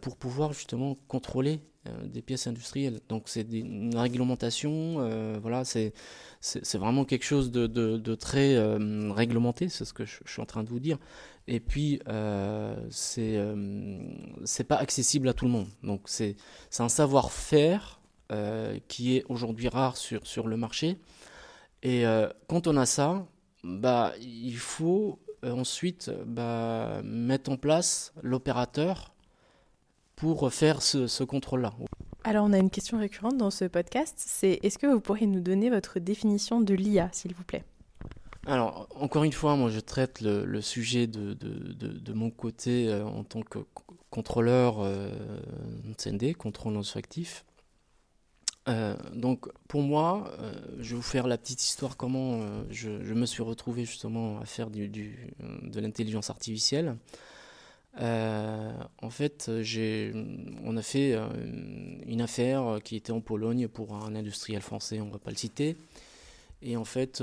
pour 0.00 0.16
pouvoir 0.16 0.52
justement 0.52 0.94
contrôler 1.08 1.58
des 2.04 2.22
pièces 2.22 2.46
industrielles. 2.46 3.00
Donc 3.08 3.24
c'est 3.26 3.52
une 3.52 3.96
réglementation, 3.96 5.08
voilà, 5.42 5.64
c'est 5.64 5.92
vraiment 6.74 7.04
quelque 7.04 7.24
chose 7.24 7.50
de, 7.50 8.14
très 8.14 8.56
réglementé, 9.10 9.68
c'est 9.68 9.84
ce 9.84 9.92
que 9.92 10.04
je, 10.04 10.20
suis 10.24 10.40
en 10.40 10.46
train 10.46 10.62
de 10.62 10.68
vous 10.68 10.78
dire. 10.78 10.98
Et 11.48 11.60
puis 11.60 12.00
c'est 12.90 13.40
c'est 14.44 14.64
pas 14.64 14.76
accessible 14.76 15.28
à 15.28 15.34
tout 15.34 15.44
le 15.44 15.50
monde. 15.50 15.68
Donc 15.82 16.02
c'est 16.06 16.36
un 16.78 16.88
savoir-faire 16.88 18.00
qui 18.88 19.16
est 19.16 19.24
aujourd'hui 19.28 19.68
rare 19.68 19.96
sur, 19.96 20.26
sur 20.26 20.48
le 20.48 20.56
marché. 20.56 20.98
Et 21.82 22.04
quand 22.48 22.66
on 22.66 22.76
a 22.76 22.86
ça, 22.86 23.26
bah, 23.66 24.12
il 24.20 24.56
faut 24.56 25.18
euh, 25.44 25.52
ensuite 25.52 26.10
bah, 26.26 27.00
mettre 27.04 27.50
en 27.50 27.56
place 27.56 28.14
l'opérateur 28.22 29.12
pour 30.14 30.50
faire 30.52 30.80
ce, 30.80 31.24
contrôle-là. 31.24 31.74
Alors 32.24 32.46
on 32.46 32.52
a 32.52 32.58
une 32.58 32.70
question 32.70 32.98
récurrente 32.98 33.36
dans 33.36 33.50
ce 33.50 33.66
podcast, 33.66 34.14
c'est 34.16 34.60
est-ce 34.62 34.78
que 34.78 34.86
vous 34.86 35.00
pourriez 35.00 35.26
nous 35.26 35.40
donner 35.40 35.68
votre 35.68 35.98
définition 35.98 36.60
de 36.60 36.74
l'IA, 36.74 37.10
s'il 37.12 37.34
vous 37.34 37.44
plaît? 37.44 37.64
Alors 38.46 38.88
encore 38.94 39.24
une 39.24 39.32
fois, 39.32 39.56
moi 39.56 39.70
je 39.70 39.80
traite 39.80 40.20
le, 40.20 40.60
sujet 40.60 41.06
de, 41.06 42.12
mon 42.12 42.30
côté 42.30 42.88
euh, 42.88 43.04
en 43.04 43.24
tant 43.24 43.42
que 43.42 43.58
contrôleur 44.10 44.78
euh, 44.80 45.10
CND, 45.98 46.34
contrôle 46.34 46.72
non. 46.72 46.82
Euh, 48.68 48.96
donc 49.12 49.46
pour 49.68 49.82
moi, 49.82 50.32
euh, 50.40 50.52
je 50.80 50.90
vais 50.90 50.96
vous 50.96 51.02
faire 51.02 51.26
la 51.26 51.36
petite 51.36 51.62
histoire 51.62 51.96
comment 51.98 52.40
je, 52.70 52.88
me 52.88 53.26
suis 53.26 53.42
retrouvé 53.42 53.84
justement 53.84 54.40
à 54.40 54.46
faire 54.46 54.70
de 54.70 55.80
l'intelligence 55.80 56.30
artificielle. 56.30 56.96
en 58.00 59.10
fait, 59.10 59.50
on 60.64 60.76
a 60.76 60.82
fait 60.82 61.14
une 62.06 62.22
affaire 62.22 62.78
qui 62.82 62.96
était 62.96 63.12
en 63.12 63.20
Pologne 63.20 63.68
pour 63.68 63.94
un 63.96 64.14
industriel 64.14 64.62
français, 64.62 65.00
on 65.00 65.06
ne 65.06 65.12
va 65.12 65.18
pas 65.18 65.30
le 65.30 65.36
citer. 65.36 65.76
Et 66.62 66.76
en 66.76 66.84
fait, 66.84 67.22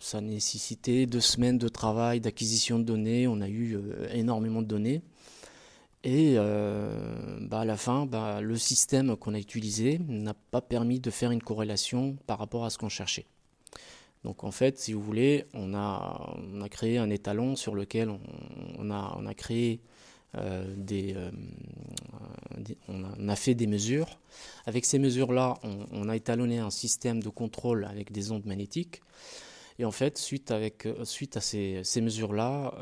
ça 0.00 0.20
nécessitait 0.20 1.06
deux 1.06 1.20
semaines 1.20 1.58
de 1.58 1.68
travail, 1.68 2.20
d'acquisition 2.20 2.78
de 2.78 2.84
données. 2.84 3.28
On 3.28 3.40
a 3.40 3.48
eu 3.48 3.78
énormément 4.12 4.62
de 4.62 4.66
données. 4.66 5.02
Et 6.02 6.34
euh, 6.38 7.38
bah 7.42 7.60
à 7.60 7.64
la 7.66 7.76
fin, 7.76 8.06
bah, 8.06 8.40
le 8.40 8.56
système 8.56 9.16
qu'on 9.16 9.34
a 9.34 9.38
utilisé 9.38 10.00
n'a 10.08 10.32
pas 10.32 10.62
permis 10.62 10.98
de 10.98 11.10
faire 11.10 11.30
une 11.30 11.42
corrélation 11.42 12.16
par 12.26 12.38
rapport 12.38 12.64
à 12.64 12.70
ce 12.70 12.78
qu'on 12.78 12.88
cherchait. 12.88 13.26
Donc 14.24 14.44
en 14.44 14.50
fait, 14.50 14.78
si 14.78 14.94
vous 14.94 15.02
voulez, 15.02 15.44
on 15.52 15.74
a, 15.74 16.34
on 16.52 16.62
a 16.62 16.68
créé 16.70 16.96
un 16.96 17.10
étalon 17.10 17.54
sur 17.54 17.74
lequel 17.74 18.08
on, 18.78 18.90
a, 18.90 19.14
on 19.18 19.26
a, 19.26 19.34
créé 19.34 19.80
euh, 20.36 20.74
des, 20.76 21.14
euh, 21.16 21.30
on, 22.88 23.28
a, 23.28 23.36
fait 23.36 23.54
des 23.54 23.66
mesures. 23.66 24.20
Avec 24.66 24.84
ces 24.84 24.98
mesures-là, 24.98 25.58
on, 25.62 26.08
a 26.08 26.16
étalonné 26.16 26.58
un 26.58 26.70
système 26.70 27.22
de 27.22 27.28
contrôle 27.28 27.84
avec 27.84 28.12
des 28.12 28.32
ondes 28.32 28.46
magnétiques. 28.46 29.02
Et 29.78 29.84
en 29.84 29.90
fait, 29.90 30.18
suite, 30.18 30.50
à 30.50 30.60
ces, 31.40 32.00
mesures-là, 32.00 32.74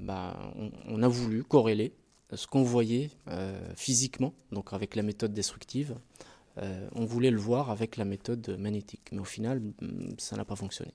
bah, 0.00 0.52
on, 0.88 1.02
a 1.02 1.08
voulu 1.08 1.44
corréler 1.44 1.92
ce 2.36 2.46
qu'on 2.46 2.62
voyait 2.62 3.10
euh, 3.28 3.58
physiquement, 3.76 4.34
donc 4.52 4.72
avec 4.72 4.96
la 4.96 5.02
méthode 5.02 5.32
destructive, 5.32 5.96
euh, 6.58 6.88
on 6.94 7.04
voulait 7.04 7.30
le 7.30 7.38
voir 7.38 7.70
avec 7.70 7.96
la 7.96 8.04
méthode 8.04 8.56
magnétique. 8.58 9.08
Mais 9.12 9.18
au 9.18 9.24
final, 9.24 9.60
mm, 9.60 10.14
ça 10.18 10.36
n'a 10.36 10.44
pas 10.44 10.56
fonctionné. 10.56 10.92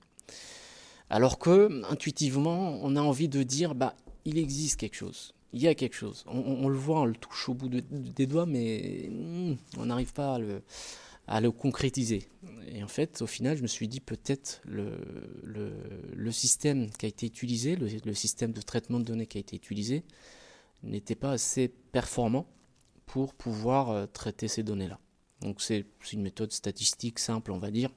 Alors 1.10 1.38
que, 1.38 1.82
intuitivement, 1.90 2.78
on 2.82 2.96
a 2.96 3.00
envie 3.00 3.28
de 3.28 3.42
dire, 3.42 3.74
bah, 3.74 3.94
il 4.24 4.38
existe 4.38 4.80
quelque 4.80 4.96
chose. 4.96 5.34
Il 5.56 5.62
y 5.62 5.68
a 5.68 5.74
quelque 5.74 5.96
chose. 5.96 6.22
On, 6.26 6.68
le 6.68 6.76
voit, 6.76 7.00
on 7.00 7.06
le 7.06 7.14
touche 7.14 7.48
au 7.48 7.54
bout 7.54 7.70
des 7.70 8.26
doigts, 8.26 8.44
mais 8.44 9.08
mm, 9.10 9.56
on 9.78 9.86
n'arrive 9.86 10.12
pas 10.12 10.34
à 10.34 10.38
le, 10.38 10.60
le, 11.28 11.50
concrétiser. 11.50 12.28
Et 12.68 12.82
en 12.82 12.88
fait, 12.88 13.22
au 13.22 13.26
final, 13.26 13.56
je 13.56 13.62
me 13.62 13.66
suis 13.66 13.88
dit 13.88 14.00
peut-être 14.00 14.60
le, 14.66 14.98
le, 16.12 16.30
système 16.30 16.90
qui 16.90 17.06
a 17.06 17.08
été 17.08 17.24
utilisé, 17.24 17.74
le, 17.74 18.12
système 18.12 18.52
de 18.52 18.60
traitement 18.60 19.00
de 19.00 19.04
données 19.04 19.26
qui 19.26 19.38
a 19.38 19.40
été 19.40 19.56
utilisé, 19.56 20.04
n'était 20.82 21.14
pas 21.14 21.30
assez 21.30 21.68
performant 21.68 22.46
pour 23.06 23.32
pouvoir 23.32 23.88
euh, 23.88 24.04
traiter 24.04 24.48
ces 24.48 24.62
données-là. 24.62 25.00
Donc 25.40 25.62
c'est 25.62 25.86
une 26.12 26.20
méthode 26.20 26.52
statistique 26.52 27.18
simple, 27.18 27.50
on 27.50 27.58
va 27.58 27.70
dire. 27.70 27.88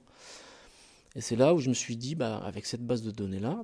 Et 1.14 1.20
c'est 1.20 1.36
là 1.36 1.54
où 1.54 1.60
je 1.60 1.68
me 1.68 1.74
suis 1.74 1.98
dit, 1.98 2.16
bah, 2.16 2.38
avec 2.38 2.66
cette 2.66 2.88
base 2.88 3.02
de 3.02 3.12
données-là, 3.12 3.64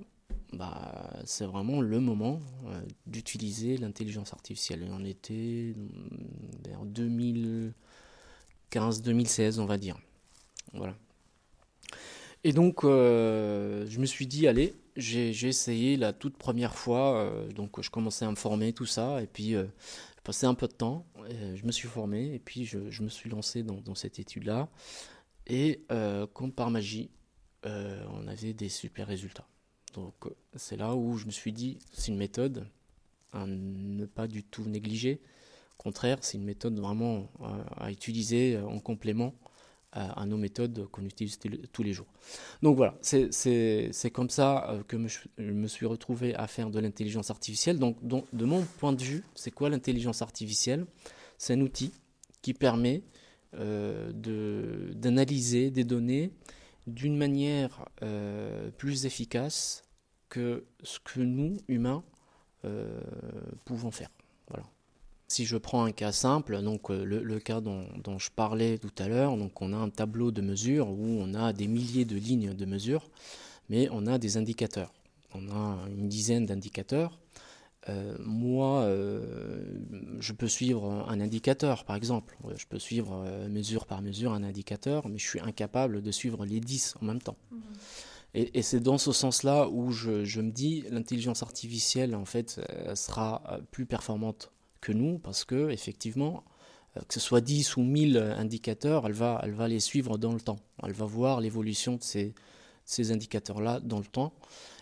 bah, 0.56 1.10
c'est 1.26 1.46
vraiment 1.46 1.82
le 1.82 2.00
moment 2.00 2.42
euh, 2.68 2.82
d'utiliser 3.08 3.78
l'intelligence 3.78 4.34
artificielle. 4.34 4.88
On 4.92 5.04
était 5.06 5.74
mm, 5.76 6.66
vers 6.66 6.86
2015-2016, 6.86 9.60
on 9.60 9.66
va 9.66 9.78
dire. 9.78 9.98
Voilà. 10.74 10.96
Et 12.46 12.54
donc, 12.54 12.84
euh, 12.84 13.88
je 13.90 14.00
me 14.00 14.06
suis 14.06 14.28
dit, 14.28 14.48
allez, 14.48 14.76
j'ai 14.96 15.48
essayé 15.48 15.98
la 15.98 16.14
toute 16.14 16.38
première 16.38 16.76
fois, 16.76 17.18
euh, 17.18 17.52
donc 17.52 17.82
je 17.82 17.90
commençais 17.90 18.24
à 18.24 18.30
me 18.30 18.36
former, 18.36 18.72
tout 18.72 18.86
ça, 18.86 19.20
et 19.24 19.26
puis 19.26 19.56
euh, 19.56 19.64
j'ai 19.64 20.22
passé 20.24 20.46
un 20.46 20.54
peu 20.54 20.68
de 20.68 20.74
temps, 20.74 21.08
je 21.56 21.66
me 21.66 21.72
suis 21.72 21.88
formé, 21.88 22.36
et 22.36 22.38
puis 22.38 22.64
je, 22.64 23.02
me 23.02 23.10
suis 23.10 23.32
lancé 23.32 23.64
dans 23.64 23.96
cette 23.96 24.20
étude-là, 24.20 24.70
et 25.48 25.86
comme 26.36 26.52
par 26.52 26.70
magie, 26.70 27.10
on 27.64 28.28
avait 28.28 28.54
des 28.54 28.70
super 28.70 29.08
résultats. 29.08 29.48
Donc 29.96 30.14
c'est 30.56 30.78
là 30.78 30.96
où 30.96 31.18
je 31.18 31.26
me 31.26 31.32
suis 31.32 31.52
dit, 31.52 31.80
c'est 31.94 32.12
une 32.12 32.18
méthode 32.18 32.68
à 33.34 33.46
ne 33.48 34.06
pas 34.06 34.28
du 34.28 34.44
tout 34.44 34.64
négliger, 34.64 35.20
au 35.80 35.84
contraire, 35.84 36.18
c'est 36.22 36.38
une 36.38 36.46
méthode 36.46 36.80
vraiment 36.80 37.30
à 37.78 37.92
utiliser 37.92 38.58
en 38.58 38.80
complément 38.80 39.34
à, 39.96 40.26
nos 40.26 40.38
méthodes 40.38 40.88
qu'on 40.92 41.06
utilise 41.06 41.40
tous 41.72 41.84
les 41.84 41.94
jours. 41.94 42.08
Donc 42.62 42.76
voilà, 42.76 42.96
c'est 43.02 44.12
comme 44.12 44.30
ça 44.30 44.70
euh, 44.70 44.84
que 44.84 44.98
je 45.38 45.52
me 45.52 45.68
suis 45.68 45.86
retrouvé 45.86 46.36
à 46.36 46.48
faire 46.48 46.70
de 46.70 46.80
l'intelligence 46.80 47.32
artificielle. 47.32 47.80
Donc, 47.80 47.98
de 48.04 48.46
mon 48.46 48.62
point 48.78 48.92
de 48.92 49.02
vue, 49.02 49.24
c'est 49.36 49.52
quoi 49.52 49.70
l'intelligence 49.70 50.22
artificielle? 50.22 50.86
C'est 51.38 51.54
un 51.54 51.62
outil 51.62 51.94
qui 52.42 52.54
permet 52.54 53.04
euh, 53.56 54.12
d'analyser 54.94 55.72
des 55.72 55.86
données 55.86 56.32
d'une 56.88 57.18
manière 57.18 57.86
euh, 58.04 58.70
plus 58.78 59.06
efficace 59.06 59.85
que 60.36 60.66
ce 60.84 61.00
que 61.00 61.22
nous, 61.22 61.56
humains, 61.70 62.04
euh, 62.66 63.00
pouvons 63.64 63.92
faire. 63.92 64.10
Si 65.28 65.46
je 65.46 65.58
prends 65.58 65.84
un 65.86 65.92
cas 65.92 66.12
simple, 66.12 66.62
donc 66.62 66.92
euh, 66.92 67.04
le, 67.04 67.40
cas 67.40 67.60
dont, 67.60 67.88
je 68.20 68.30
parlais 68.30 68.78
tout 68.78 68.94
à 69.00 69.08
l'heure, 69.08 69.38
donc 69.38 69.60
on 69.62 69.74
a 69.74 69.78
un 69.78 69.90
tableau 69.90 70.32
de 70.32 70.42
mesures 70.42 70.90
où 70.90 71.18
on 71.20 71.34
a 71.34 71.52
des 71.52 71.68
milliers 71.68 72.06
de 72.06 72.16
lignes 72.16 72.54
de 72.54 72.66
mesures, 72.66 73.10
mais 73.70 73.88
on 73.92 74.06
a 74.06 74.20
des 74.20 74.38
indicateurs. 74.38 74.94
On 75.34 75.50
a 75.50 75.80
une 75.90 76.10
dizaine 76.10 76.46
d'indicateurs. 76.46 77.18
Euh, 77.90 78.16
moi, 78.20 78.88
je 80.20 80.34
peux 80.34 80.48
suivre 80.48 81.06
un 81.08 81.20
indicateur, 81.22 81.86
par 81.86 81.96
exemple. 81.96 82.38
Je 82.56 82.66
peux 82.68 82.80
suivre 82.80 83.26
mesure 83.50 83.88
par 83.88 84.02
mesure 84.02 84.34
un 84.34 84.44
indicateur, 84.44 85.08
mais 85.08 85.18
je 85.18 85.28
suis 85.28 85.40
incapable 85.40 86.04
de 86.04 86.12
suivre 86.12 86.46
les 86.46 86.60
10 86.60 86.96
en 87.02 87.06
même 87.06 87.22
temps. 87.22 87.38
Mmh. 87.52 87.58
Et, 88.38 88.62
c'est 88.62 88.82
dans 88.82 88.98
ce 88.98 89.14
sens-là 89.14 89.70
où 89.70 89.92
je, 89.92 90.42
me 90.42 90.52
dis, 90.52 90.84
l'intelligence 90.90 91.42
artificielle, 91.42 92.14
en 92.16 92.26
fait, 92.26 92.60
sera 92.94 93.60
plus 93.72 93.86
performante 93.86 94.52
que 94.82 94.92
nous, 94.92 95.18
parce 95.20 95.46
que 95.46 95.72
effectivement, 95.72 96.44
euh, 96.98 97.02
que 97.08 97.14
ce 97.14 97.20
soit 97.20 97.42
10 97.42 97.78
ou 97.78 97.82
1000 97.82 98.18
indicateurs, 98.18 99.08
elle 99.08 99.14
va, 99.14 99.42
elle 99.44 99.54
va 99.54 99.68
les 99.68 99.80
suivre 99.80 100.18
dans 100.18 100.34
le 100.34 100.40
temps. 100.40 100.60
Elle 100.84 100.94
va 100.94 101.06
voir 101.06 101.42
l'évolution 101.42 101.96
de 101.96 102.04
ces, 102.04 102.34
ces 102.86 103.12
indicateurs-là 103.12 103.80
dans 103.80 104.00
le 104.00 104.06
temps. 104.06 104.34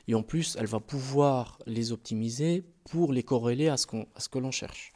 Et 0.08 0.16
en 0.16 0.24
plus, 0.24 0.58
elle 0.60 0.66
va 0.66 0.80
pouvoir 0.80 1.60
les 1.66 1.92
optimiser 1.92 2.64
pour 2.90 3.14
les 3.14 3.24
corréler 3.24 3.70
à 3.70 3.78
ce, 3.78 3.88
qu'on, 3.88 4.06
à 4.16 4.20
ce 4.20 4.28
que 4.28 4.40
l'on 4.40 4.52
cherche. 4.52 4.92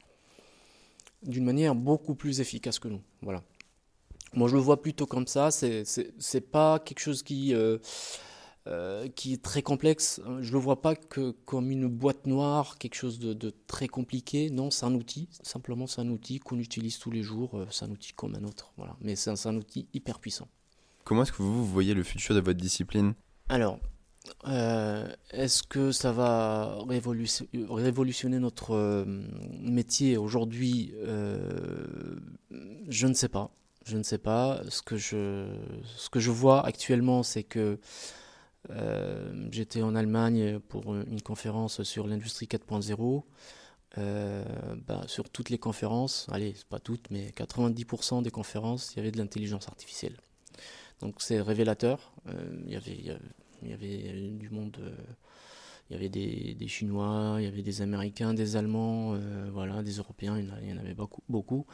D'une 1.24 1.46
manière 1.46 1.74
beaucoup 1.74 2.16
plus 2.16 2.42
efficace 2.42 2.78
que 2.80 2.90
nous. 2.90 3.02
Voilà. 3.22 3.42
Moi, 4.34 4.50
je 4.50 4.56
le 4.56 4.62
vois 4.62 4.82
plutôt 4.82 5.06
comme 5.06 5.26
ça. 5.26 5.52
C'est, 5.52 5.84
c'est, 5.86 6.42
pas 6.42 6.80
quelque 6.80 7.00
chose 7.00 7.24
qui. 7.24 7.54
Euh, 7.54 7.78
euh, 8.70 9.08
qui 9.08 9.32
est 9.32 9.42
très 9.42 9.62
complexe. 9.62 10.20
Je 10.26 10.48
ne 10.48 10.52
le 10.52 10.60
vois 10.60 10.82
pas 10.82 10.94
que 10.96 11.32
comme 11.46 11.72
une 11.72 11.88
boîte 11.88 12.28
noire, 12.28 12.78
quelque 12.78 12.96
chose 12.96 13.18
de, 13.18 13.54
très 13.68 13.88
compliqué. 13.88 14.50
Non, 14.50 14.72
c'est 14.72 14.86
un 14.86 14.94
outil. 14.94 15.30
Simplement, 15.42 15.88
c'est 15.88 16.02
un 16.02 16.10
outil 16.10 16.40
qu'on 16.40 16.60
utilise 16.60 17.00
tous 17.00 17.10
les 17.10 17.24
jours. 17.24 17.58
Euh, 17.58 17.66
c'est 17.72 17.86
un 17.86 17.92
outil 17.92 18.12
comme 18.12 18.36
un 18.36 18.44
autre. 18.44 18.74
Voilà. 18.76 18.98
Mais 19.00 19.16
c'est 19.16 19.30
un, 19.30 19.56
outil 19.56 19.88
hyper 19.94 20.20
puissant. 20.20 20.50
Comment 21.06 21.24
est-ce 21.24 21.32
que 21.32 21.42
vous, 21.42 21.66
voyez 21.66 21.94
le 21.94 22.04
futur 22.04 22.36
de 22.36 22.42
votre 22.42 22.60
discipline? 22.60 23.14
Alors, 23.48 23.80
euh, 24.48 25.08
est-ce 25.32 25.64
que 25.64 25.94
ça 25.94 26.12
va 26.12 26.78
révolutionner 26.90 28.40
notre 28.40 29.06
métier 29.62 30.18
aujourd'hui? 30.18 30.94
Je 32.90 33.08
ne 33.08 33.14
sais 33.14 33.30
pas. 33.30 33.50
Je 33.86 33.96
ne 33.96 34.04
sais 34.04 34.18
pas. 34.18 34.60
Ce 34.68 34.82
que 34.82 34.98
je, 34.98 35.48
ce 35.96 36.10
que 36.10 36.20
je 36.20 36.32
vois 36.32 36.66
actuellement, 36.66 37.24
c'est 37.24 37.44
que 37.44 37.80
euh, 38.70 39.48
j'étais 39.52 39.82
en 39.82 39.96
Allemagne 39.96 40.60
pour 40.60 40.96
une 40.96 41.22
conférence 41.22 41.84
sur 41.84 42.08
l'industrie 42.08 42.48
4.0. 42.48 43.24
bah, 44.88 45.04
sur 45.08 45.30
toutes 45.30 45.50
les 45.50 45.58
conférences, 45.58 46.28
allez, 46.32 46.54
pas 46.70 46.80
toutes, 46.80 47.10
mais 47.10 47.30
90% 47.30 48.22
des 48.22 48.32
conférences, 48.32 48.94
il 48.94 48.98
y 48.98 49.00
avait 49.00 49.12
de 49.12 49.18
l'intelligence 49.18 49.68
artificielle. 49.68 50.18
Donc 51.00 51.22
c'est 51.22 51.42
révélateur. 51.42 52.14
il, 52.66 52.72
y 52.72 52.76
avait, 52.76 53.18
il 53.62 53.70
y 53.70 53.74
avait 53.74 54.32
du 54.32 54.50
monde 54.50 54.78
il 55.90 55.94
y 55.94 55.96
avait 55.96 56.10
des, 56.10 56.68
Chinois, 56.68 57.38
il 57.40 57.46
y 57.46 57.48
avait 57.48 57.62
des 57.62 57.82
Américains, 57.82 58.34
des 58.34 58.56
Allemands, 58.56 59.14
euh, 59.16 59.50
voilà, 59.52 59.84
des 59.84 59.94
Européens, 59.94 60.38
il 60.38 60.70
y 60.70 60.74
en 60.74 60.78
avait 60.78 60.96
beaucoup. 61.30 61.66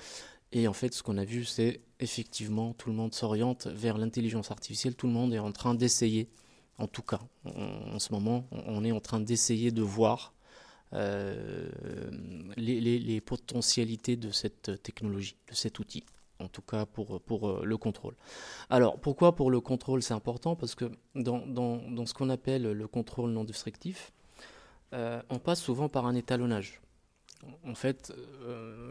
Et 0.51 0.67
en 0.67 0.73
fait, 0.73 0.93
ce 0.93 1.01
qu'on 1.01 1.17
a 1.17 1.25
vu, 1.25 1.45
c'est 1.45 1.81
effectivement, 2.00 2.73
tout 2.73 2.89
le 2.89 2.95
monde 2.95 3.13
s'oriente 3.13 3.67
vers 3.67 3.97
l'intelligence 3.97 4.51
artificielle, 4.51 4.95
tout 4.95 5.07
le 5.07 5.13
monde 5.13 5.33
est 5.33 5.39
en 5.39 5.51
train 5.51 5.73
d'essayer, 5.73 6.29
en 6.77 6.88
tout 6.88 7.01
cas, 7.01 7.20
en, 7.46 8.00
ce 8.00 8.12
moment, 8.13 8.48
on 8.51 8.84
est 8.84 8.92
en 8.92 9.00
train 9.00 9.20
d'essayer 9.20 9.72
de 9.72 9.82
voir 9.82 10.34
euh, 10.94 11.70
les, 12.56 13.22
potentialités 13.22 14.15
de 14.15 14.32
cette 14.32 14.82
technologie, 14.84 15.36
de 15.50 15.56
cet 15.56 15.80
outil 15.80 16.03
en 16.39 16.48
tout 16.48 16.62
cas 16.62 16.86
pour, 16.86 17.22
pour 17.22 17.48
euh, 17.48 17.62
le 17.63 17.77
contrôle. 17.77 18.15
Alors 18.70 19.00
pourquoi 19.00 19.36
pour 19.36 19.50
le 19.50 19.60
contrôle 19.60 20.03
c'est 20.03 20.13
important? 20.13 20.56
Parce 20.56 20.75
que 20.75 20.92
dans, 21.15 21.46
dans, 21.48 21.77
dans 21.77 22.06
ce 22.06 22.13
qu'on 22.13 22.30
appelle 22.30 22.63
le 22.63 22.88
contrôle 22.88 23.32
non 23.32 23.44
destructif, 23.44 24.12
euh, 24.94 25.22
on 25.30 25.39
passe 25.39 25.62
souvent 25.62 25.89
par 25.89 26.06
un 26.06 26.15
étalonnage. 26.15 26.82
En 27.65 27.75
fait, 27.75 28.13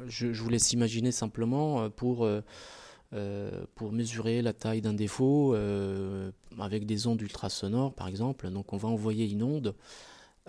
je, 0.08 0.32
je, 0.32 0.42
vous 0.42 0.50
laisse 0.50 0.72
imaginer 0.72 1.10
simplement 1.10 1.88
pour, 1.88 2.28
pour 3.74 3.92
mesurer 3.92 4.42
la 4.42 4.52
taille 4.52 4.80
d'un 4.80 4.94
défaut 4.94 5.54
avec 6.58 6.86
des 6.86 7.06
ondes 7.06 7.20
ultrasonores 7.20 7.92
par 7.94 8.08
exemple. 8.08 8.48
Donc 8.50 8.72
on 8.72 8.76
va 8.76 8.88
envoyer 8.88 9.28
une 9.30 9.42
onde. 9.42 9.74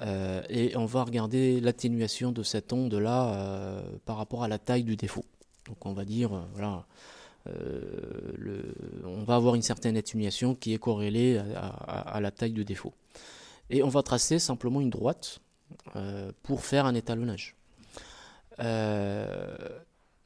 et 0.02 0.76
on 0.76 0.86
va 0.86 1.04
regarder 1.04 1.60
l'atténuation 1.60 2.32
de 2.32 2.44
cette 2.44 2.72
onde-là 2.72 3.84
par 4.06 4.18
rapport 4.18 4.44
à 4.44 4.48
la 4.48 4.60
taille 4.60 4.84
du 4.84 4.96
défaut. 4.96 5.26
Donc 5.66 5.86
on 5.86 5.94
va 5.94 6.06
dire, 6.06 6.34
euh, 6.34 6.42
voilà, 6.54 6.86
euh, 7.48 8.74
on 9.06 9.24
va 9.24 9.36
avoir 9.36 9.56
une 9.56 9.62
certaine 9.62 9.98
atténuation 9.98 10.56
qui 10.56 10.74
est 10.74 10.78
corrélée 10.78 11.42
à, 11.56 12.20
la 12.22 12.32
taille 12.32 12.54
de 12.54 12.64
défaut. 12.64 12.94
Et 13.70 13.84
on 13.84 13.90
va 13.90 14.04
tracer 14.04 14.40
simplement 14.40 14.82
une 14.82 14.90
droite 14.90 15.40
euh, 15.96 16.32
pour 16.44 16.64
faire 16.64 16.86
un 16.86 16.96
étalonnage. 16.96 17.56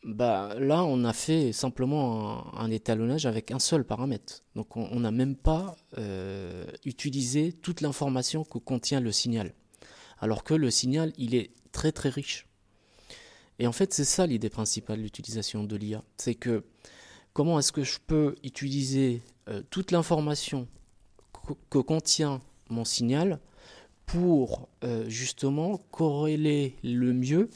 Bah, 0.04 0.56
là, 0.60 0.84
on 0.84 1.04
a 1.04 1.14
fait 1.14 1.52
simplement 1.52 2.56
un, 2.56 2.72
étalonnage 2.72 3.26
avec 3.26 3.52
un 3.52 3.60
seul 3.60 3.84
paramètre. 3.84 4.44
Donc 4.56 4.78
on 4.78 5.00
n'a 5.00 5.12
même 5.12 5.36
pas 5.36 5.76
utilisé 6.86 7.52
toute 7.52 7.82
l'information 7.82 8.44
que 8.44 8.58
contient 8.58 9.00
le 9.00 9.12
signal. 9.12 9.54
Alors 10.20 10.44
que 10.44 10.54
le 10.54 10.72
signal, 10.72 11.14
il 11.18 11.36
est 11.36 11.52
très 11.72 11.92
très 11.92 12.10
riche. 12.10 12.48
Et 13.60 13.68
en 13.68 13.72
fait, 13.72 13.94
c'est 13.94 14.06
ça 14.06 14.28
l'idée 14.28 14.50
principale 14.50 14.98
de 14.98 15.04
l'utilisation 15.04 15.64
de 15.64 15.76
l'IA. 15.76 16.04
C'est 16.18 16.36
que 16.36 16.64
comment 17.34 17.60
est-ce 17.60 17.72
que 17.72 17.84
je 17.84 18.00
peux 18.06 18.36
utiliser 18.44 19.22
euh, 19.50 19.62
toute 19.70 19.92
l'information 19.92 20.68
que, 21.70 21.80
contient 21.80 22.42
mon 22.70 22.86
signal 22.86 23.40
pour 24.06 24.70
euh, 24.84 25.08
justement 25.10 25.78
corréler 25.92 26.76
le 26.84 27.14
mieux 27.14 27.50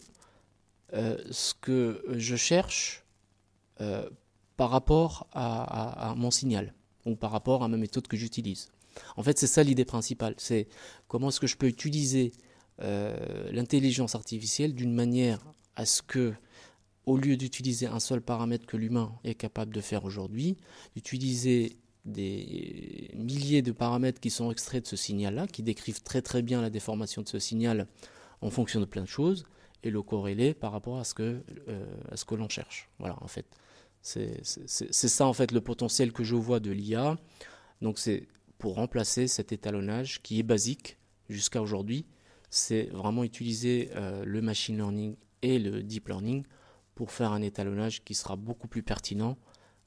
euh, 0.94 1.18
ce 1.32 1.54
que 1.54 2.04
je 2.10 2.36
cherche 2.36 3.04
par 4.58 4.70
rapport 4.70 5.26
à, 5.34 6.14
mon 6.16 6.30
signal 6.30 6.76
ou 7.08 7.16
par 7.16 7.32
rapport 7.32 7.64
à 7.64 7.68
ma 7.68 7.78
méthode 7.78 8.08
que 8.08 8.16
j'utilise. 8.16 8.70
En 9.18 9.24
fait, 9.24 9.40
c'est 9.40 9.48
ça 9.48 9.64
l'idée 9.64 9.86
principale. 9.86 10.36
C'est 10.38 10.68
comment 11.08 11.30
est-ce 11.30 11.40
que 11.40 11.48
je 11.48 11.58
peux 11.58 11.66
utiliser 11.66 12.32
l'intelligence 12.78 14.14
artificielle 14.14 14.76
d'une 14.76 14.94
manière 14.94 15.40
à 15.76 15.88
ce 15.88 16.04
que, 16.04 16.36
au 17.08 17.18
lieu 17.18 17.38
d'utiliser 17.38 17.88
un 17.88 18.00
seul 18.00 18.22
paramètre 18.22 18.68
que 18.68 18.78
l'humain 18.78 19.12
est 19.24 19.34
capable 19.34 19.74
de 19.74 19.82
faire 19.82 20.06
aujourd'hui, 20.06 20.58
d'utiliser 20.96 21.78
des 22.06 23.12
milliers 23.16 23.62
de 23.62 23.72
paramètres 23.72 24.20
qui 24.20 24.30
sont 24.30 24.52
extraits 24.52 24.84
de 24.84 24.88
ce 24.88 24.96
signal-là, 24.96 25.48
qui 25.48 25.64
décrivent 25.64 26.02
très 26.02 26.22
très 26.22 26.42
bien 26.42 26.62
la 26.62 26.70
déformation 26.70 27.22
de 27.22 27.30
ce 27.30 27.40
signal 27.40 27.88
en 28.42 28.50
fonction 28.50 28.80
de 28.80 28.86
plein 28.86 29.04
de 29.04 29.08
choses, 29.08 29.46
et 29.84 29.90
le 29.90 30.02
corréler 30.02 30.54
par 30.54 30.72
rapport 30.72 31.00
à 31.00 31.04
ce 31.04 31.14
que, 31.14 31.44
euh, 31.68 31.86
à 32.12 32.18
ce 32.18 32.26
que 32.26 32.36
l'on 32.36 32.50
cherche. 32.50 32.90
Voilà, 33.00 33.18
en 33.22 33.28
fait. 33.28 33.46
C'est 34.02 34.44
ça, 34.84 35.28
en 35.28 35.34
fait, 35.34 35.52
le 35.52 35.62
potentiel 35.62 36.12
que 36.12 36.24
je 36.24 36.36
vois 36.36 36.60
de 36.60 36.72
l'IA. 36.72 37.18
Donc, 37.82 38.00
c'est 38.00 38.28
pour 38.58 38.76
remplacer 38.76 39.28
cet 39.28 39.52
étalonnage 39.52 40.22
qui 40.22 40.40
est 40.40 40.44
basique 40.44 40.98
jusqu'à 41.30 41.62
aujourd'hui. 41.62 42.06
C'est 42.50 42.86
vraiment 42.92 43.24
utiliser 43.24 43.92
euh, 43.96 44.24
le 44.26 44.42
machine 44.42 44.76
learning 44.76 45.16
et 45.42 45.60
le 45.60 45.84
deep 45.84 46.08
learning 46.08 46.44
pour 46.96 47.12
faire 47.12 47.32
un 47.32 47.42
étalonnage 47.42 48.04
qui 48.04 48.14
sera 48.14 48.36
beaucoup 48.36 48.68
plus 48.68 48.84
pertinent 48.84 49.38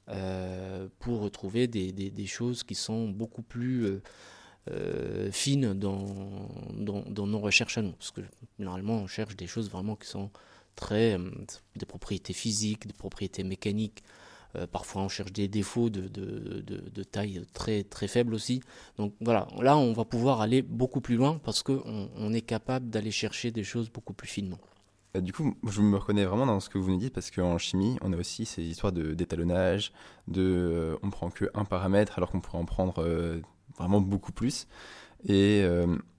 euh, 0.08 0.88
pour 0.98 1.20
retrouver 1.20 1.66
des, 1.66 1.92
des, 1.92 2.26
choses 2.26 2.62
qui 2.62 2.74
sont 2.74 3.08
beaucoup 3.08 3.42
plus 3.42 4.00
euh, 4.70 5.30
fines 5.30 5.74
dans, 5.74 6.06
dans, 6.74 7.26
nos 7.26 7.38
recherches 7.38 7.78
à 7.78 7.82
nous. 7.82 7.92
Parce 7.92 8.10
que 8.10 8.20
normalement, 8.58 8.94
on 8.94 9.06
cherche 9.06 9.36
des 9.36 9.46
choses 9.46 9.70
vraiment 9.70 9.96
qui 9.96 10.08
sont 10.08 10.30
très. 10.76 11.18
des 11.76 11.86
propriétés 11.86 12.32
physiques, 12.32 12.86
des 12.86 12.94
propriétés 12.94 13.44
mécaniques. 13.44 14.02
parfois, 14.72 15.02
on 15.02 15.08
cherche 15.08 15.32
des 15.32 15.48
défauts 15.48 15.90
de, 15.90 16.08
de, 16.08 16.62
de, 16.62 17.02
taille 17.02 17.42
très, 17.52 17.82
très 17.84 18.08
faible 18.08 18.34
aussi. 18.34 18.60
Donc 18.98 19.14
voilà, 19.20 19.48
là, 19.60 19.76
on 19.76 19.92
va 19.92 20.04
pouvoir 20.04 20.40
aller 20.40 20.62
beaucoup 20.62 21.00
plus 21.00 21.16
loin 21.16 21.40
parce 21.44 21.62
qu'on 21.62 22.08
on 22.16 22.32
est 22.32 22.42
capable 22.42 22.88
d'aller 22.90 23.10
chercher 23.10 23.50
des 23.50 23.64
choses 23.64 23.90
beaucoup 23.90 24.14
plus 24.14 24.28
finement. 24.28 24.58
Euh, 25.16 25.20
du 25.20 25.32
coup, 25.32 25.54
je 25.68 25.80
me 25.80 25.96
reconnais 25.96 26.24
vraiment 26.24 26.46
dans 26.46 26.60
ce 26.60 26.68
que 26.68 26.78
vous 26.78 26.90
nous 26.90 26.98
dites 26.98 27.14
parce 27.14 27.30
qu'en 27.30 27.58
chimie, 27.58 27.96
on 28.02 28.12
a 28.12 28.16
aussi 28.16 28.46
ces 28.46 28.62
histoires 28.62 28.92
d'étalonnage, 28.92 29.92
de, 30.28 30.42
euh, 30.42 30.96
on 31.02 31.10
prend 31.10 31.30
que 31.30 31.50
un 31.54 31.64
paramètre 31.64 32.18
alors 32.18 32.30
qu'on 32.30 32.40
pourrait 32.40 32.58
en 32.58 32.64
prendre 32.64 33.02
euh, 33.02 33.40
vraiment 33.78 34.00
beaucoup 34.00 34.32
plus. 34.32 34.66
Et 35.26 35.62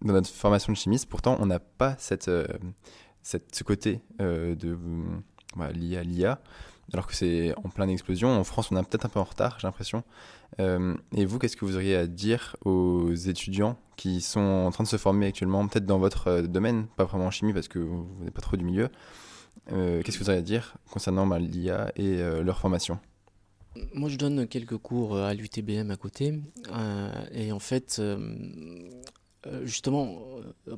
dans 0.01 0.13
notre 0.13 0.29
formation 0.29 0.73
de 0.73 0.77
chimiste, 0.77 1.07
pourtant, 1.07 1.37
on 1.39 1.45
n'a 1.45 1.59
pas 1.59 1.95
cette, 1.99 2.31
cette, 3.21 3.53
ce 3.53 3.63
côté 3.63 4.01
de 4.19 4.77
bah, 5.55 5.71
lié 5.71 5.97
à 5.97 6.03
l'IA, 6.03 6.39
alors 6.93 7.07
que 7.07 7.15
c'est 7.15 7.53
en 7.63 7.69
pleine 7.69 7.89
explosion. 7.89 8.29
En 8.29 8.43
France, 8.43 8.71
on 8.71 8.77
est 8.77 8.83
peut-être 8.83 9.05
un 9.05 9.09
peu 9.09 9.19
en 9.19 9.23
retard, 9.23 9.57
j'ai 9.59 9.67
l'impression. 9.67 10.03
Euh, 10.59 10.95
et 11.13 11.25
vous, 11.25 11.39
qu'est-ce 11.39 11.57
que 11.57 11.65
vous 11.65 11.75
auriez 11.75 11.95
à 11.95 12.07
dire 12.07 12.55
aux 12.63 13.13
étudiants 13.13 13.77
qui 13.95 14.21
sont 14.21 14.39
en 14.39 14.71
train 14.71 14.83
de 14.83 14.89
se 14.89 14.97
former 14.97 15.27
actuellement, 15.27 15.67
peut-être 15.67 15.85
dans 15.85 15.99
votre 15.99 16.27
euh, 16.27 16.41
domaine, 16.43 16.87
pas 16.95 17.05
vraiment 17.05 17.25
en 17.25 17.31
chimie 17.31 17.53
parce 17.53 17.67
que 17.67 17.79
vous 17.79 18.07
n'êtes 18.21 18.33
pas 18.33 18.41
trop 18.41 18.57
du 18.57 18.65
milieu 18.65 18.89
euh, 19.71 20.01
Qu'est-ce 20.03 20.17
que 20.17 20.23
vous 20.23 20.29
auriez 20.29 20.41
à 20.41 20.43
dire 20.43 20.75
concernant 20.91 21.25
bah, 21.25 21.39
l'IA 21.39 21.91
et 21.95 22.17
leur 22.43 22.59
formation? 22.59 22.99
Moi, 23.93 24.09
je 24.09 24.17
donne 24.17 24.47
quelques 24.47 24.77
cours 24.77 25.17
à 25.17 25.33
l'UTBM 25.33 25.91
à 25.91 25.97
côté. 25.97 26.39
et 27.31 27.51
en 27.51 27.59
fait, 27.59 28.01
justement, 29.63 30.21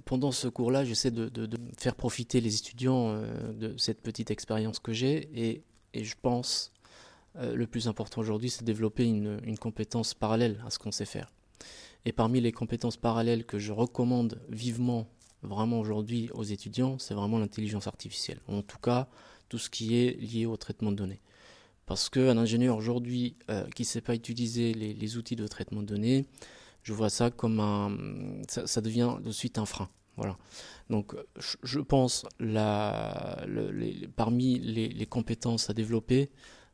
pendant 0.06 0.32
ce 0.32 0.48
cours-là, 0.48 0.84
j'essaie 0.84 1.12
de, 1.12 1.30
de, 1.30 1.58
faire 1.78 1.96
profiter 1.96 2.42
les 2.42 2.56
étudiants 2.56 3.22
de 3.54 3.76
cette 3.78 4.02
petite 4.02 4.32
expérience 4.32 4.80
que 4.80 4.94
j'ai. 4.94 5.30
Et, 5.36 5.64
je 5.94 6.14
pense 6.22 6.74
euh, 7.38 7.56
le 7.56 7.68
plus 7.68 7.88
important 7.88 8.22
aujourd'hui, 8.22 8.50
c'est 8.50 8.64
développer 8.64 9.06
une, 9.06 9.58
compétence 9.60 10.14
parallèle 10.14 10.62
à 10.66 10.70
ce 10.70 10.80
qu'on 10.80 10.92
sait 10.92 11.06
faire. 11.06 11.32
Et 12.06 12.12
parmi 12.12 12.42
les 12.42 12.52
compétences 12.52 12.98
parallèles 12.98 13.46
que 13.46 13.60
je 13.60 13.72
recommande 13.72 14.42
vivement, 14.50 15.08
vraiment 15.44 15.80
aujourd'hui 15.80 16.30
aux 16.34 16.44
étudiants, 16.44 16.98
c'est 17.00 17.14
vraiment 17.14 17.38
l'intelligence 17.38 17.88
artificielle. 17.88 18.40
En 18.48 18.62
tout 18.62 18.80
cas, 18.80 19.08
tout 19.50 19.58
ce 19.58 19.70
qui 19.70 19.98
est 19.98 20.20
lié 20.20 20.46
au 20.46 20.58
traitement 20.58 20.92
de 20.92 20.98
données. 20.98 21.22
Parce 21.88 22.10
qu'un 22.10 22.38
ingénieur 22.38 22.76
aujourd'hui 22.78 23.38
euh, 23.50 23.66
qui 23.74 23.84
ne 23.84 23.88
sait 23.88 24.02
pas 24.02 24.14
utiliser 24.14 24.74
les, 24.74 25.18
outils 25.18 25.38
de 25.38 25.48
traitement 25.48 25.82
de 25.82 25.88
données, 25.88 26.26
je 26.84 26.94
vois 26.94 27.10
ça 27.10 27.32
comme 27.32 27.62
un. 27.62 27.98
Ça, 28.48 28.82
devient 28.82 29.16
de 29.24 29.32
suite 29.32 29.58
un 29.58 29.66
frein. 29.66 29.90
Voilà. 30.18 30.38
Donc, 30.90 31.16
je, 31.64 31.80
pense 31.80 32.26
la, 32.40 33.46
parmi 34.18 34.60
les, 34.60 35.06
compétences 35.06 35.70
à 35.70 35.74
développer, 35.74 36.30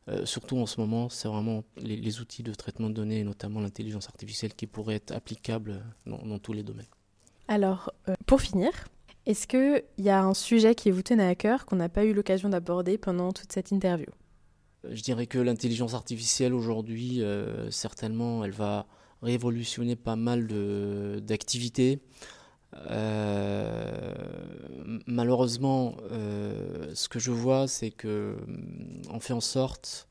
euh, 0.08 0.26
surtout 0.26 0.56
en 0.56 0.66
ce 0.66 0.80
moment, 0.80 1.08
c'est 1.08 1.28
vraiment 1.28 1.62
les, 1.76 2.20
outils 2.20 2.42
de 2.42 2.52
traitement 2.52 2.90
de 2.90 2.94
données, 2.94 3.22
notamment 3.22 3.60
l'intelligence 3.60 4.08
artificielle, 4.08 4.54
qui 4.54 4.66
pourraient 4.66 4.96
être 4.96 5.12
applicables 5.12 5.84
dans, 6.06 6.38
tous 6.40 6.54
les 6.54 6.64
domaines. 6.64 6.86
Alors, 7.46 7.92
euh, 8.08 8.14
pour 8.26 8.40
finir, 8.40 8.70
est-ce 9.26 9.46
qu'il 9.46 9.84
y 9.98 10.10
a 10.10 10.24
un 10.24 10.34
sujet 10.34 10.74
qui 10.74 10.90
vous 10.90 11.02
tenait 11.02 11.28
à 11.28 11.36
cœur 11.36 11.66
qu'on 11.66 11.76
n'a 11.76 11.88
pas 11.88 12.04
eu 12.04 12.14
l'occasion 12.14 12.48
d'aborder 12.48 12.98
pendant 12.98 13.32
toute 13.32 13.52
cette 13.52 13.70
interview? 13.70 14.08
Je 14.90 15.02
dirais 15.02 15.26
que 15.26 15.38
l'intelligence 15.38 15.94
artificielle 15.94 16.54
aujourd'hui, 16.54 17.22
euh, 17.22 17.70
certainement, 17.70 18.44
elle 18.44 18.52
va 18.52 18.86
révolutionner 19.22 19.96
pas 19.96 20.16
mal 20.16 20.46
d'activités. 21.22 22.00
Euh, 22.90 24.14
malheureusement, 25.06 25.96
euh, 26.10 26.90
ce 26.94 27.08
que 27.08 27.18
je 27.18 27.30
vois, 27.30 27.68
c'est 27.68 27.90
que 27.90 28.36
on 29.10 29.20
fait 29.20 29.32
en 29.32 29.40
sorte 29.40 30.08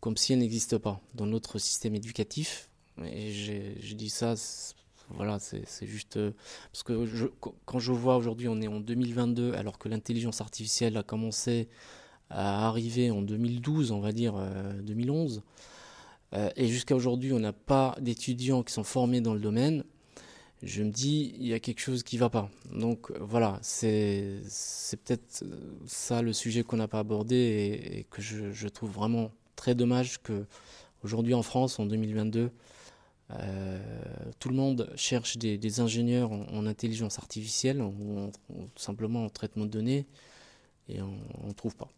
comme 0.00 0.16
si 0.16 0.34
elle 0.34 0.40
n'existe 0.40 0.76
pas 0.78 1.00
dans 1.14 1.26
notre 1.26 1.58
système 1.58 1.94
éducatif. 1.94 2.68
Et 3.04 3.32
je 3.32 3.94
dis 3.94 4.10
ça 4.10 4.34
voilà, 5.10 5.38
c'est 5.38 5.86
juste 5.86 6.18
parce 6.72 6.82
que 6.82 7.30
quand 7.66 7.78
je 7.78 7.92
vois 7.92 8.16
aujourd'hui, 8.16 8.48
on 8.48 8.60
est 8.60 8.68
en 8.68 8.80
2022, 8.80 9.52
alors 9.54 9.78
que 9.78 9.88
l'intelligence 9.88 10.40
artificielle 10.40 10.96
a 10.96 11.02
commencé 11.02 11.68
à 12.30 12.66
arriver 12.66 13.10
en 13.10 13.22
2012, 13.22 13.92
on 13.92 14.00
va 14.00 14.12
dire 14.12 14.34
2011, 14.82 15.42
et 16.56 16.66
jusqu'à 16.66 16.96
aujourd'hui, 16.96 17.32
on 17.32 17.38
n'a 17.38 17.52
pas 17.52 17.96
d'étudiants 18.00 18.62
qui 18.62 18.72
sont 18.72 18.82
formés 18.82 19.20
dans 19.20 19.34
le 19.34 19.40
domaine 19.40 19.84
je 20.64 20.82
me 20.82 20.90
dis, 20.90 21.34
il 21.38 21.46
y 21.46 21.52
a 21.52 21.60
quelque 21.60 21.80
chose 21.80 22.02
qui 22.02 22.16
ne 22.16 22.20
va 22.20 22.30
pas. 22.30 22.50
Donc 22.72 23.12
voilà, 23.20 23.58
c'est 23.62 24.40
peut-être 25.04 25.44
ça 25.86 26.22
le 26.22 26.32
sujet 26.32 26.62
qu'on 26.62 26.76
n'a 26.76 26.88
pas 26.88 27.00
abordé 27.00 27.36
et, 27.92 28.04
que 28.04 28.22
je, 28.22 28.68
trouve 28.68 28.90
vraiment 28.90 29.30
très 29.56 29.74
dommage 29.74 30.22
que 30.22 30.46
aujourd'hui 31.02 31.34
en 31.34 31.42
France, 31.42 31.78
en 31.78 31.86
2022, 31.86 32.50
euh, 33.30 33.78
tout 34.38 34.48
le 34.48 34.54
monde 34.54 34.90
cherche 34.96 35.36
des, 35.36 35.80
ingénieurs 35.80 36.32
en, 36.32 36.66
intelligence 36.66 37.18
artificielle 37.18 37.82
ou 37.82 38.30
simplement 38.76 39.26
en 39.26 39.28
traitement 39.28 39.64
de 39.66 39.70
données 39.70 40.06
et 40.88 41.00
on 41.02 41.46
ne 41.46 41.52
trouve 41.52 41.76
pas. 41.76 41.88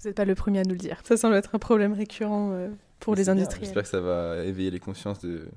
Vous 0.00 0.08
n'êtes 0.08 0.16
pas 0.16 0.24
le 0.24 0.34
premier 0.34 0.60
à 0.60 0.62
nous 0.62 0.70
le 0.70 0.76
dire. 0.76 1.00
Ça 1.04 1.16
semble 1.16 1.34
être 1.34 1.54
un 1.54 1.58
problème 1.58 1.92
récurrent 1.92 2.52
euh, 2.52 2.68
pour 3.00 3.14
les 3.14 3.28
industriels. 3.28 3.66
J'espère 3.66 3.82
que 3.82 3.88
ça 3.88 4.00
va 4.00 4.44
éveiller 4.44 4.70
les 4.70 4.78
consciences 4.78 5.18
de. 5.18 5.48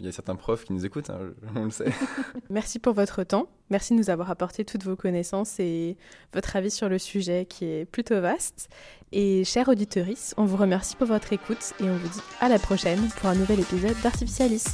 Il 0.00 0.06
y 0.06 0.08
a 0.08 0.12
certains 0.12 0.34
profs 0.34 0.64
qui 0.64 0.72
nous 0.72 0.84
écoutent, 0.84 1.10
hein, 1.10 1.20
on 1.54 1.64
le 1.64 1.70
sait. 1.70 1.92
Merci 2.50 2.80
pour 2.80 2.94
votre 2.94 3.22
temps. 3.22 3.46
Merci 3.70 3.94
de 3.94 3.98
nous 3.98 4.10
avoir 4.10 4.30
apporté 4.30 4.64
toutes 4.64 4.82
vos 4.82 4.96
connaissances 4.96 5.60
et 5.60 5.96
votre 6.34 6.56
avis 6.56 6.70
sur 6.70 6.88
le 6.88 6.98
sujet 6.98 7.46
qui 7.46 7.64
est 7.64 7.84
plutôt 7.84 8.20
vaste. 8.20 8.68
Et 9.12 9.44
chers 9.44 9.68
auditeurs, 9.68 10.06
on 10.36 10.46
vous 10.46 10.56
remercie 10.56 10.96
pour 10.96 11.06
votre 11.06 11.32
écoute 11.32 11.72
et 11.80 11.84
on 11.84 11.96
vous 11.96 12.08
dit 12.08 12.22
à 12.40 12.48
la 12.48 12.58
prochaine 12.58 13.08
pour 13.20 13.28
un 13.28 13.34
nouvel 13.36 13.60
épisode 13.60 13.94
d'Artificialis. 14.02 14.64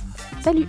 Salut 0.42 0.66